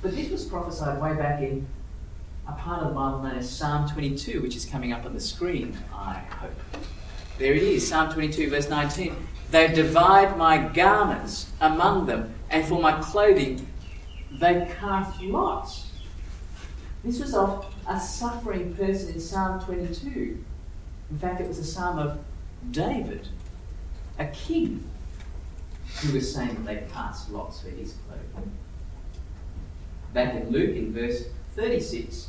But 0.00 0.16
this 0.16 0.30
was 0.30 0.46
prophesied 0.46 0.98
way 0.98 1.14
back 1.14 1.42
in 1.42 1.66
a 2.48 2.52
part 2.52 2.80
of 2.80 2.88
the 2.88 2.94
Bible 2.94 3.22
known 3.22 3.36
as 3.36 3.50
Psalm 3.50 3.86
22, 3.86 4.40
which 4.40 4.56
is 4.56 4.64
coming 4.64 4.94
up 4.94 5.04
on 5.04 5.12
the 5.12 5.20
screen, 5.20 5.76
I 5.92 6.14
hope. 6.14 6.54
There 7.38 7.52
it 7.52 7.62
is, 7.62 7.86
Psalm 7.86 8.10
22, 8.14 8.48
verse 8.48 8.70
19. 8.70 9.14
They 9.50 9.74
divide 9.74 10.38
my 10.38 10.66
garments 10.66 11.50
among 11.60 12.06
them, 12.06 12.32
and 12.48 12.64
for 12.64 12.80
my 12.80 12.98
clothing 13.02 13.68
they 14.40 14.74
cast 14.80 15.20
lots. 15.20 15.90
This 17.04 17.20
was 17.20 17.34
of 17.34 17.66
a 17.86 18.00
suffering 18.00 18.74
person 18.74 19.12
in 19.12 19.20
Psalm 19.20 19.60
22. 19.60 20.42
In 21.10 21.18
fact, 21.18 21.42
it 21.42 21.46
was 21.46 21.58
a 21.58 21.64
psalm 21.64 21.98
of 21.98 22.18
David, 22.70 23.28
a 24.18 24.26
king, 24.26 24.88
who 26.00 26.12
was 26.12 26.32
saying 26.32 26.54
that 26.54 26.64
they 26.64 26.92
cast 26.92 27.30
lots 27.30 27.60
for 27.60 27.70
his 27.70 27.94
clothing. 28.06 28.52
Back 30.12 30.34
in 30.34 30.50
Luke, 30.50 30.76
in 30.76 30.92
verse 30.92 31.24
36, 31.56 32.28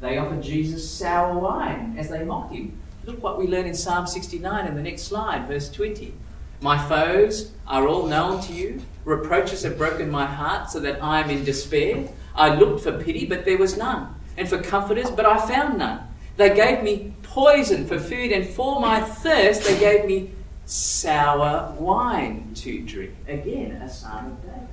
they 0.00 0.18
offered 0.18 0.42
Jesus 0.42 0.88
sour 0.88 1.38
wine 1.38 1.94
as 1.98 2.08
they 2.08 2.24
mocked 2.24 2.54
him. 2.54 2.78
Look 3.04 3.22
what 3.22 3.38
we 3.38 3.46
learn 3.46 3.66
in 3.66 3.74
Psalm 3.74 4.06
69 4.06 4.66
in 4.66 4.74
the 4.74 4.82
next 4.82 5.02
slide, 5.02 5.46
verse 5.46 5.70
20. 5.70 6.14
My 6.60 6.78
foes 6.88 7.52
are 7.66 7.88
all 7.88 8.06
known 8.06 8.40
to 8.42 8.52
you. 8.52 8.80
Reproaches 9.04 9.64
have 9.64 9.76
broken 9.76 10.10
my 10.10 10.26
heart 10.26 10.70
so 10.70 10.78
that 10.80 11.02
I 11.02 11.20
am 11.20 11.30
in 11.30 11.44
despair. 11.44 12.08
I 12.34 12.54
looked 12.54 12.82
for 12.82 13.02
pity, 13.02 13.26
but 13.26 13.44
there 13.44 13.58
was 13.58 13.76
none, 13.76 14.14
and 14.36 14.48
for 14.48 14.58
comforters, 14.62 15.10
but 15.10 15.26
I 15.26 15.44
found 15.46 15.78
none. 15.78 16.06
They 16.36 16.54
gave 16.54 16.82
me 16.82 17.14
poison 17.32 17.86
for 17.86 17.98
food, 17.98 18.30
and 18.30 18.46
for 18.46 18.78
my 18.78 19.00
thirst 19.00 19.64
they 19.64 19.78
gave 19.78 20.04
me 20.04 20.30
sour 20.66 21.74
wine 21.78 22.52
to 22.54 22.82
drink. 22.82 23.14
Again, 23.26 23.72
a 23.72 23.88
son 23.88 24.26
of 24.26 24.42
David, 24.42 24.68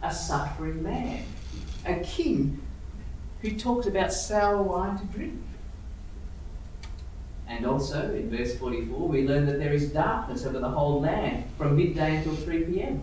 a 0.00 0.14
suffering 0.14 0.80
man, 0.80 1.24
a 1.84 1.96
king 2.04 2.62
who 3.42 3.50
talks 3.56 3.88
about 3.88 4.12
sour 4.12 4.62
wine 4.62 4.96
to 4.96 5.04
drink. 5.06 5.42
And 7.48 7.66
also 7.66 8.14
in 8.14 8.30
verse 8.30 8.56
44, 8.56 9.08
we 9.08 9.26
learn 9.26 9.46
that 9.46 9.58
there 9.58 9.72
is 9.72 9.92
darkness 9.92 10.46
over 10.46 10.60
the 10.60 10.68
whole 10.68 11.00
land 11.00 11.44
from 11.58 11.76
midday 11.76 12.16
until 12.16 12.36
3 12.36 12.62
p.m. 12.64 13.02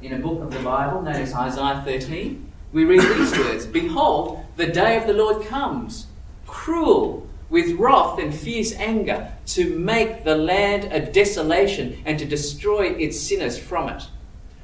In 0.00 0.14
a 0.14 0.18
book 0.18 0.40
of 0.42 0.50
the 0.50 0.60
Bible 0.60 1.02
known 1.02 1.16
as 1.16 1.34
Isaiah 1.34 1.82
13, 1.84 2.50
we 2.72 2.84
read 2.84 3.00
these 3.00 3.38
words 3.38 3.66
Behold, 3.66 4.42
the 4.56 4.66
day 4.66 4.96
of 4.96 5.06
the 5.06 5.12
Lord 5.12 5.46
comes, 5.46 6.06
cruel, 6.46 7.25
with 7.50 7.78
wrath 7.78 8.18
and 8.18 8.34
fierce 8.34 8.74
anger, 8.74 9.32
to 9.46 9.78
make 9.78 10.24
the 10.24 10.36
land 10.36 10.84
a 10.92 11.00
desolation 11.00 12.02
and 12.04 12.18
to 12.18 12.24
destroy 12.24 12.86
its 12.86 13.18
sinners 13.20 13.58
from 13.58 13.88
it. 13.88 14.02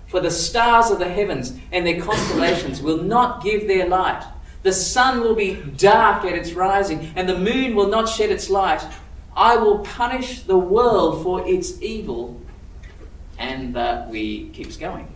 For 0.07 0.21
the 0.21 0.31
stars 0.31 0.91
of 0.91 0.99
the 0.99 1.09
heavens 1.09 1.57
and 1.71 1.87
their 1.87 2.01
constellations 2.01 2.83
will 2.83 3.03
not 3.03 3.43
give 3.43 3.67
their 3.67 3.89
light 3.89 4.25
the 4.63 4.73
sun 4.73 5.21
will 5.21 5.35
be 5.35 5.55
dark 5.77 6.25
at 6.25 6.35
its 6.35 6.53
rising, 6.53 7.13
and 7.17 7.29
the 7.29 7.39
moon 7.39 7.75
will 7.75 7.89
not 7.89 8.09
shed 8.09 8.31
its 8.31 8.49
light. 8.49 8.85
I 9.37 9.57
will 9.57 9.81
punish 9.81 10.43
the 10.43 10.59
world 10.59 11.23
for 11.23 11.47
its 11.47 11.83
evil. 11.83 12.41
And 13.39 13.75
that 13.75 14.09
we 14.09 14.51
keeps 14.51 14.77
going. 14.77 15.09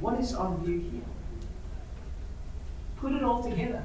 What 0.00 0.18
is 0.18 0.34
on 0.34 0.64
view 0.64 0.80
here? 0.90 1.02
Put 2.96 3.12
it 3.12 3.22
all 3.22 3.42
together. 3.42 3.84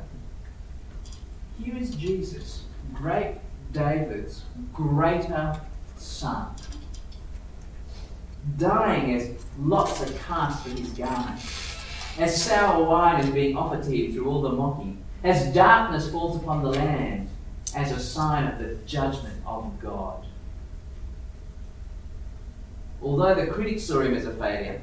Here 1.64 1.78
is 1.78 1.96
Jesus, 1.96 2.64
great 2.94 3.36
David's 3.72 4.44
greater 4.74 5.60
son, 5.98 6.48
dying 8.58 9.16
as 9.16 9.30
lots 9.60 10.02
are 10.02 10.12
cast 10.18 10.64
for 10.64 10.70
his 10.70 10.90
garment 10.90 11.40
as 12.18 12.44
sour 12.44 12.84
wine 12.84 13.24
is 13.24 13.30
being 13.30 13.56
offered 13.56 13.84
to 13.84 13.96
him 13.96 14.14
through 14.14 14.30
all 14.30 14.42
the 14.42 14.52
mocking, 14.52 15.04
as 15.24 15.54
darkness 15.54 16.10
falls 16.10 16.42
upon 16.42 16.62
the 16.62 16.70
land 16.70 17.30
as 17.76 17.92
a 17.92 18.00
sign 18.00 18.48
of 18.48 18.60
the 18.60 18.76
judgment 18.86 19.42
of 19.46 19.80
God. 19.80 20.26
Although 23.02 23.36
the 23.36 23.48
critics 23.48 23.84
saw 23.84 24.02
him 24.02 24.14
as 24.14 24.26
a 24.26 24.34
failure, 24.34 24.82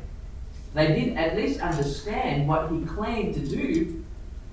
they 0.74 0.88
did 0.88 1.16
at 1.16 1.36
least 1.36 1.60
understand 1.60 2.48
what 2.48 2.70
he 2.70 2.84
claimed 2.84 3.34
to 3.34 3.40
do. 3.40 4.04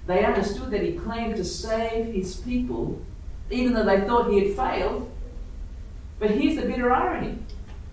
They 0.08 0.24
understood 0.24 0.72
that 0.72 0.84
he 0.84 0.94
claimed 0.94 1.36
to 1.38 1.44
save 1.44 2.14
his 2.14 2.36
people, 2.36 3.02
even 3.50 3.74
though 3.74 3.86
they 3.86 4.02
thought 4.02 4.30
he 4.32 4.48
had 4.48 4.56
failed. 4.56 5.12
But 6.20 6.32
here's 6.32 6.56
the 6.56 6.64
bitter 6.64 6.92
irony. 6.92 7.40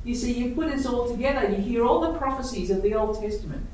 You 0.04 0.14
see, 0.14 0.32
you 0.32 0.54
put 0.54 0.70
this 0.70 0.86
all 0.86 1.08
together, 1.08 1.48
you 1.48 1.56
hear 1.56 1.84
all 1.84 2.00
the 2.00 2.18
prophecies 2.18 2.70
of 2.70 2.82
the 2.82 2.94
Old 2.94 3.20
Testament. 3.20 3.66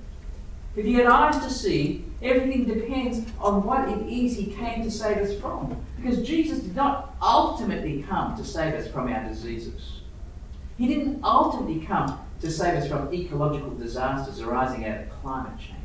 If 0.77 0.87
you 0.87 0.99
had 0.99 1.07
eyes 1.07 1.43
to 1.43 1.51
see, 1.51 2.05
everything 2.23 2.67
depends 2.67 3.27
on 3.41 3.65
what 3.65 3.89
it 3.89 4.07
is 4.07 4.37
he 4.37 4.47
came 4.47 4.83
to 4.85 4.91
save 4.91 5.19
us 5.19 5.35
from. 5.41 5.85
Because 5.97 6.27
Jesus 6.27 6.61
did 6.61 6.77
not 6.77 7.17
ultimately 7.21 8.03
come 8.03 8.37
to 8.37 8.45
save 8.45 8.75
us 8.75 8.87
from 8.87 9.13
our 9.13 9.25
diseases. 9.25 10.03
He 10.77 10.87
didn't 10.87 11.25
ultimately 11.25 11.85
come 11.85 12.21
to 12.41 12.51
save 12.51 12.75
us 12.75 12.89
from 12.89 13.13
ecological 13.13 13.71
disasters 13.71 14.41
arising 14.41 14.85
out 14.85 15.01
of 15.01 15.23
climate 15.23 15.59
change. 15.59 15.78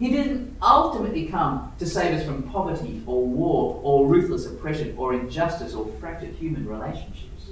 He 0.00 0.08
didn't 0.08 0.56
ultimately 0.62 1.26
come 1.26 1.74
to 1.78 1.84
save 1.86 2.18
us 2.18 2.24
from 2.24 2.44
poverty 2.44 3.02
or 3.04 3.26
war 3.26 3.78
or 3.84 4.08
ruthless 4.08 4.46
oppression 4.46 4.94
or 4.96 5.12
injustice 5.12 5.74
or 5.74 5.86
fractured 6.00 6.34
human 6.36 6.66
relationships. 6.66 7.50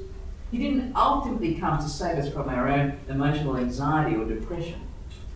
He 0.51 0.57
didn't 0.57 0.97
ultimately 0.97 1.57
come 1.57 1.77
to 1.77 1.87
save 1.87 2.17
us 2.17 2.33
from 2.33 2.49
our 2.49 2.71
own 2.71 2.99
emotional 3.11 3.59
anxiety 3.59 4.17
or 4.17 4.25
depression. 4.25 4.81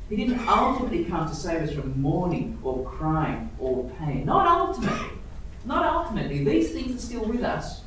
He 0.08 0.16
didn't 0.16 0.48
ultimately 0.48 1.04
come 1.04 1.28
to 1.28 1.34
save 1.34 1.68
us 1.68 1.74
from 1.74 2.00
mourning 2.00 2.58
or 2.62 2.82
crying 2.84 3.50
or 3.58 3.90
pain. 3.98 4.24
Not 4.24 4.46
ultimately. 4.46 5.18
Not 5.66 5.84
ultimately. 5.84 6.42
These 6.42 6.72
things 6.72 6.96
are 6.96 7.06
still 7.06 7.26
with 7.26 7.42
us. 7.42 7.82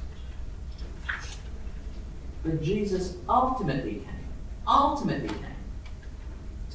But 2.43 2.61
Jesus 2.61 3.17
ultimately 3.27 3.95
came, 3.95 4.27
ultimately 4.67 5.29
came 5.29 5.54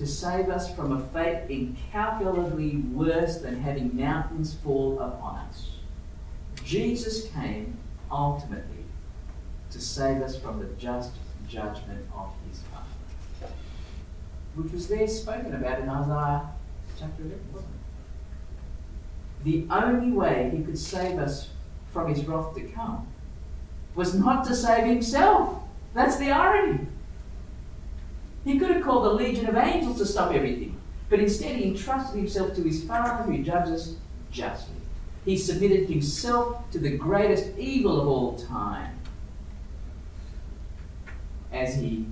to 0.01 0.07
save 0.07 0.49
us 0.49 0.75
from 0.75 0.93
a 0.93 0.99
fate 1.09 1.45
incalculably 1.51 2.79
worse 2.79 3.37
than 3.37 3.61
having 3.61 3.95
mountains 3.95 4.55
fall 4.55 4.99
upon 4.99 5.37
us. 5.41 5.73
Jesus 6.65 7.29
came 7.29 7.77
ultimately 8.11 8.87
to 9.71 9.79
save 9.79 10.23
us 10.23 10.39
from 10.39 10.59
the 10.59 10.65
just 10.79 11.13
judgment 11.47 12.09
of 12.17 12.33
his 12.49 12.61
Father 12.63 13.53
which 14.55 14.73
was 14.73 14.89
there 14.89 15.07
spoken 15.07 15.55
about 15.55 15.81
in 15.81 15.89
Isaiah 15.91 16.49
chapter 16.99 17.23
11, 17.23 17.41
wasn't 17.53 17.71
it? 19.45 19.45
The 19.45 19.75
only 19.75 20.13
way 20.13 20.51
he 20.57 20.65
could 20.65 20.79
save 20.79 21.19
us 21.19 21.51
from 21.93 22.09
his 22.09 22.25
wrath 22.25 22.55
to 22.55 22.63
come 22.63 23.07
was 23.95 24.15
not 24.15 24.47
to 24.47 24.55
save 24.55 24.87
himself. 24.87 25.63
That's 25.93 26.17
the 26.17 26.31
irony. 26.31 26.87
He 28.45 28.59
could 28.59 28.71
have 28.71 28.83
called 28.83 29.07
a 29.07 29.11
legion 29.11 29.47
of 29.49 29.57
angels 29.57 29.99
to 29.99 30.07
stop 30.07 30.33
everything, 30.33 30.81
but 31.09 31.21
instead 31.21 31.57
he 31.57 31.65
entrusted 31.65 32.17
himself 32.17 32.55
to 32.55 32.63
his 32.63 32.85
Father 32.85 33.23
who 33.25 33.43
judges 33.43 33.97
justly. 34.31 34.77
He 35.25 35.37
submitted 35.37 35.89
himself 35.89 36.71
to 36.71 36.79
the 36.79 36.97
greatest 36.97 37.59
evil 37.59 38.01
of 38.01 38.09
all 38.09 38.39
time 38.39 38.99
as 41.53 41.75
he 41.75 42.07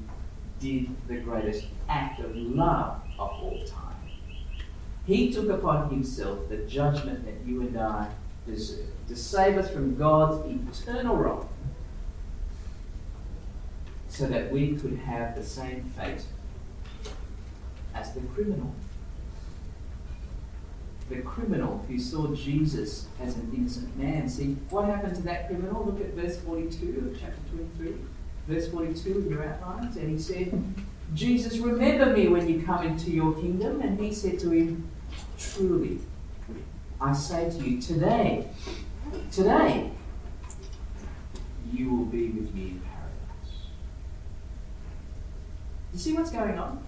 did 0.60 0.88
the 1.06 1.16
greatest 1.16 1.66
act 1.88 2.20
of 2.20 2.34
love 2.34 3.00
of 3.18 3.30
all 3.30 3.62
time. 3.66 3.96
He 5.06 5.32
took 5.32 5.48
upon 5.48 5.88
himself 5.88 6.48
the 6.48 6.58
judgment 6.58 7.24
that 7.24 7.46
you 7.46 7.62
and 7.62 7.78
I 7.78 8.10
deserve 8.46 8.86
to 9.08 9.16
save 9.16 9.56
us 9.56 9.70
from 9.70 9.96
God's 9.96 10.44
eternal 10.50 11.16
wrath 11.16 11.46
so 14.18 14.26
that 14.26 14.50
we 14.50 14.74
could 14.76 14.98
have 14.98 15.36
the 15.36 15.44
same 15.44 15.84
fate 15.96 16.22
as 17.94 18.12
the 18.14 18.20
criminal. 18.20 18.74
The 21.08 21.22
criminal 21.22 21.84
who 21.88 21.98
saw 21.98 22.34
Jesus 22.34 23.06
as 23.20 23.36
an 23.36 23.52
innocent 23.56 23.96
man. 23.96 24.28
See, 24.28 24.56
what 24.70 24.86
happened 24.86 25.14
to 25.16 25.22
that 25.22 25.46
criminal? 25.46 25.84
Look 25.84 26.00
at 26.00 26.14
verse 26.14 26.38
42 26.40 27.12
of 27.12 27.20
chapter 27.20 27.40
23 27.54 27.94
verse 28.48 28.68
42 28.68 29.18
in 29.18 29.30
your 29.30 29.44
outlines, 29.44 29.96
and 29.96 30.10
he 30.10 30.18
said, 30.18 30.64
Jesus, 31.14 31.58
remember 31.58 32.06
me 32.16 32.28
when 32.28 32.48
you 32.48 32.62
come 32.62 32.86
into 32.86 33.10
your 33.10 33.34
kingdom. 33.34 33.80
And 33.82 34.00
he 34.00 34.12
said 34.12 34.38
to 34.40 34.50
him, 34.50 34.88
Truly, 35.38 36.00
I 37.00 37.12
say 37.12 37.50
to 37.50 37.56
you, 37.56 37.80
today, 37.80 38.48
today, 39.30 39.90
you 41.72 41.90
will 41.90 42.06
be 42.06 42.30
with 42.30 42.54
me 42.54 42.62
in 42.62 42.80
paradise. 42.80 42.97
You 45.92 45.98
see 45.98 46.12
what's 46.14 46.30
going 46.30 46.58
on? 46.58 46.84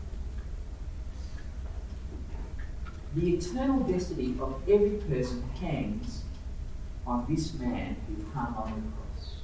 The 3.15 3.35
eternal 3.37 3.81
destiny 3.81 4.37
of 4.41 4.63
every 4.69 4.99
person 4.99 5.43
hangs 5.61 6.23
on 7.07 7.27
this 7.29 7.55
man 7.55 7.97
who 8.07 8.25
hung 8.31 8.55
on 8.55 8.67
the 8.67 8.89
cross. 8.97 9.35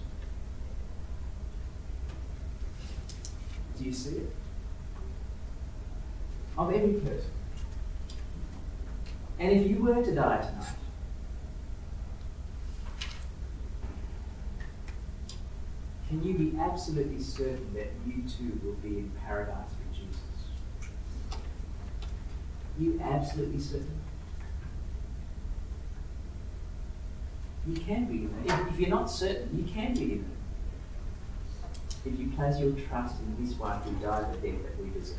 Do 3.77 3.85
you 3.85 3.93
see 3.93 4.19
it? 4.19 4.37
Of 6.57 6.73
every 6.73 6.95
person. 6.95 7.31
And 9.39 9.53
if 9.53 9.69
you 9.69 9.83
were 9.83 10.03
to 10.03 10.15
die 10.15 10.39
tonight, 10.39 10.75
Can 16.09 16.23
you 16.23 16.35
be 16.35 16.59
absolutely 16.59 17.21
certain 17.21 17.75
that 17.75 17.93
you 18.07 18.23
too 18.29 18.61
will 18.63 18.75
be 18.75 18.99
in 18.99 19.13
paradise 19.25 19.71
with 19.71 19.99
Jesus? 19.99 20.21
Are 21.33 22.83
you 22.83 23.01
absolutely 23.03 23.61
certain? 23.61 24.01
You 27.67 27.75
can 27.81 28.05
be. 28.05 28.29
If, 28.45 28.79
you're 28.79 28.91
not 28.91 29.11
certain, 29.11 29.49
you 29.57 29.73
can 29.73 29.95
be. 29.95 30.23
If 32.05 32.21
you 32.21 32.29
place 32.37 32.61
your 32.61 32.71
trust 32.73 33.17
in 33.21 33.45
this 33.45 33.59
one 33.59 33.81
who 33.81 33.91
died 34.07 34.33
the 34.33 34.49
death 34.49 34.63
that 34.63 34.81
we 34.81 34.91
deserve, 34.91 35.19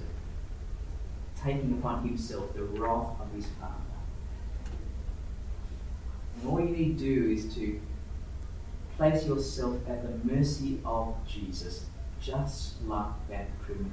taking 1.44 1.74
upon 1.74 2.08
Himself 2.08 2.54
the 2.54 2.64
wrath 2.64 3.20
of 3.20 3.30
His 3.36 3.46
Father. 3.60 3.74
And 6.40 6.50
all 6.50 6.62
you 6.62 6.70
need 6.70 6.98
to 6.98 7.04
do 7.04 7.32
is 7.32 7.54
to 7.56 7.82
place 8.98 9.26
yourself 9.26 9.78
at 9.88 10.02
the 10.02 10.34
mercy 10.34 10.80
of 10.84 11.16
Jesus, 11.28 11.86
just 12.20 12.82
like 12.86 13.30
that 13.30 13.48
criminal. 13.64 13.92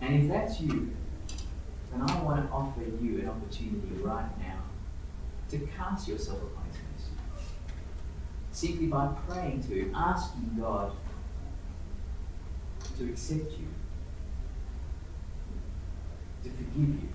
And 0.00 0.22
if 0.22 0.28
that's 0.28 0.60
you, 0.60 0.94
then 1.90 2.02
I 2.02 2.22
want 2.22 2.46
to 2.46 2.52
offer 2.52 2.82
you 2.82 3.20
an 3.20 3.28
opportunity 3.28 3.88
right 4.02 4.28
now 4.38 4.60
to 5.48 5.58
cast 5.76 6.06
yourself 6.06 6.42
upon 6.42 6.66
His 6.66 6.76
mercy. 6.76 7.46
Simply 8.52 8.86
by 8.86 9.08
praying 9.26 9.62
to 9.62 9.74
Him, 9.74 9.94
asking 9.94 10.50
God 10.60 10.92
to 12.98 13.04
accept 13.08 13.52
you, 13.52 13.68
to 16.42 16.50
forgive 16.50 16.76
you. 16.76 17.08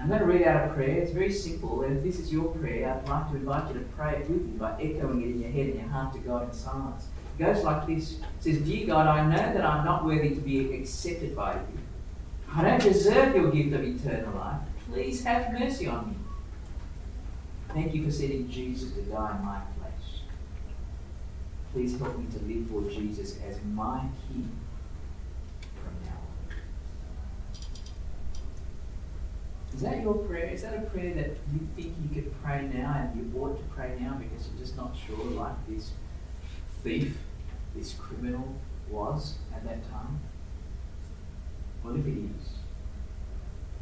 I'm 0.00 0.08
going 0.08 0.20
to 0.20 0.26
read 0.26 0.46
out 0.46 0.70
a 0.70 0.72
prayer. 0.72 1.02
It's 1.02 1.12
very 1.12 1.30
simple. 1.30 1.82
And 1.82 1.98
if 1.98 2.02
this 2.02 2.18
is 2.18 2.32
your 2.32 2.54
prayer, 2.54 2.90
I'd 2.90 3.08
like 3.08 3.30
to 3.30 3.36
invite 3.36 3.68
you 3.68 3.80
to 3.80 3.86
pray 3.96 4.16
it 4.16 4.30
with 4.30 4.42
me 4.42 4.52
by 4.52 4.72
echoing 4.80 5.20
it 5.20 5.26
in 5.26 5.40
your 5.42 5.50
head 5.50 5.66
and 5.66 5.80
your 5.80 5.88
heart 5.88 6.14
to 6.14 6.18
God 6.20 6.48
in 6.48 6.54
silence. 6.54 7.08
It 7.38 7.44
goes 7.44 7.62
like 7.62 7.86
this. 7.86 8.12
It 8.14 8.24
says, 8.40 8.58
Dear 8.62 8.86
God, 8.86 9.06
I 9.06 9.26
know 9.26 9.52
that 9.52 9.64
I'm 9.64 9.84
not 9.84 10.06
worthy 10.06 10.30
to 10.30 10.40
be 10.40 10.74
accepted 10.74 11.36
by 11.36 11.54
you. 11.54 11.78
I 12.54 12.62
don't 12.62 12.82
deserve 12.82 13.36
your 13.36 13.50
gift 13.50 13.74
of 13.74 13.84
eternal 13.84 14.34
life. 14.34 14.60
Please 14.90 15.22
have 15.24 15.52
mercy 15.52 15.86
on 15.86 16.08
me. 16.08 16.16
Thank 17.68 17.94
you 17.94 18.04
for 18.04 18.10
sending 18.10 18.50
Jesus 18.50 18.92
to 18.92 19.02
die 19.02 19.36
in 19.38 19.44
my 19.44 19.60
place. 19.78 20.22
Please 21.72 21.98
help 21.98 22.18
me 22.18 22.26
to 22.32 22.44
live 22.44 22.68
for 22.68 22.90
Jesus 22.90 23.38
as 23.46 23.58
my 23.72 24.00
King 24.28 24.50
from 25.76 25.94
now 26.04 26.18
on. 29.69 29.69
Is 29.80 29.86
that 29.86 30.02
your 30.02 30.12
prayer? 30.12 30.50
Is 30.50 30.60
that 30.60 30.76
a 30.76 30.82
prayer 30.82 31.14
that 31.14 31.30
you 31.54 31.66
think 31.74 31.96
you 32.02 32.14
could 32.14 32.42
pray 32.42 32.68
now 32.70 32.94
and 32.98 33.16
you 33.16 33.40
ought 33.40 33.56
to 33.56 33.64
pray 33.74 33.96
now 33.98 34.20
because 34.20 34.46
you're 34.46 34.62
just 34.62 34.76
not 34.76 34.94
sure, 34.94 35.24
like 35.24 35.54
this 35.66 35.92
thief, 36.84 37.16
this 37.74 37.94
criminal 37.94 38.56
was 38.90 39.38
at 39.54 39.64
that 39.64 39.90
time? 39.90 40.20
Well, 41.82 41.96
if 41.96 42.06
it 42.06 42.10
is, 42.10 42.48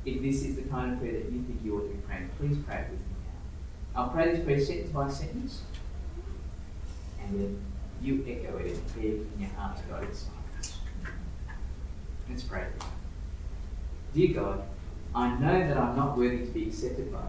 if 0.05 0.23
this 0.23 0.45
is 0.45 0.55
the 0.55 0.71
kind 0.71 0.93
of 0.93 1.01
prayer 1.01 1.15
that 1.15 1.33
you 1.33 1.43
think 1.43 1.63
you 1.65 1.77
ought 1.77 1.89
to 1.89 1.89
be 1.89 2.01
praying, 2.07 2.31
please 2.39 2.59
pray 2.65 2.77
it 2.77 2.91
with 2.91 3.01
me 3.01 3.17
now. 3.25 4.01
I'll 4.01 4.11
pray 4.11 4.31
this 4.31 4.45
prayer 4.45 4.61
sentence 4.61 4.93
by 4.93 5.11
sentence, 5.11 5.63
and 7.21 7.41
then 7.41 7.61
you 8.01 8.25
echo 8.29 8.57
it 8.59 8.67
in 8.67 9.03
your 9.03 9.17
head, 9.17 9.27
in 9.35 9.41
your 9.41 9.51
heart 9.51 9.77
to 9.79 9.83
God 9.91 10.05
in 10.05 10.15
silence. 10.15 10.79
Let's 12.31 12.45
pray. 12.45 12.67
Dear 14.15 14.33
God, 14.33 14.63
I 15.15 15.39
know 15.39 15.67
that 15.67 15.77
I'm 15.77 15.97
not 15.97 16.17
worthy 16.17 16.39
to 16.39 16.53
be 16.53 16.69
accepted 16.69 17.13
by 17.13 17.19
you. 17.19 17.25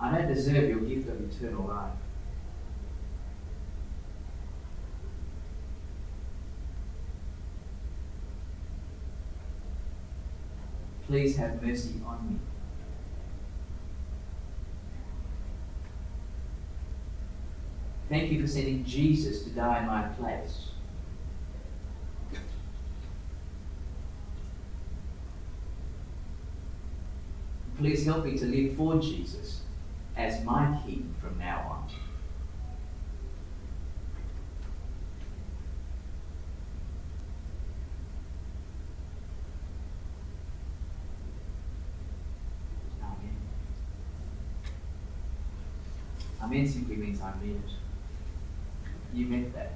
I 0.00 0.18
don't 0.18 0.28
deserve 0.28 0.68
your 0.68 0.80
gift 0.80 1.08
of 1.08 1.20
eternal 1.20 1.66
life. 1.66 1.92
Please 11.06 11.36
have 11.36 11.62
mercy 11.62 11.94
on 12.04 12.28
me. 12.28 12.38
Thank 18.08 18.30
you 18.32 18.40
for 18.40 18.46
sending 18.46 18.84
Jesus 18.84 19.42
to 19.44 19.50
die 19.50 19.80
in 19.80 19.86
my 19.86 20.02
place. 20.02 20.68
Please 27.78 28.06
help 28.06 28.24
me 28.24 28.38
to 28.38 28.46
live 28.46 28.74
for 28.74 28.98
Jesus 28.98 29.60
as 30.16 30.42
my 30.44 30.78
King 30.86 31.14
from 31.20 31.38
now 31.38 31.58
on. 31.68 31.90
Amen. 43.02 43.36
Amen 46.42 46.66
simply 46.66 46.96
means 46.96 47.20
I 47.20 47.34
mean 47.42 47.62
it. 47.66 47.72
You 49.14 49.26
meant 49.26 49.52
that. 49.52 49.72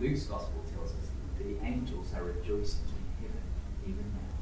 Luke's 0.00 0.24
gospel 0.24 0.64
tells 0.72 0.90
us 0.90 1.10
that 1.38 1.44
the 1.44 1.64
angels 1.64 2.12
are 2.14 2.24
rejoicing 2.24 2.86
in 2.88 3.22
heaven 3.22 3.42
even 3.86 4.12
now. 4.14 4.37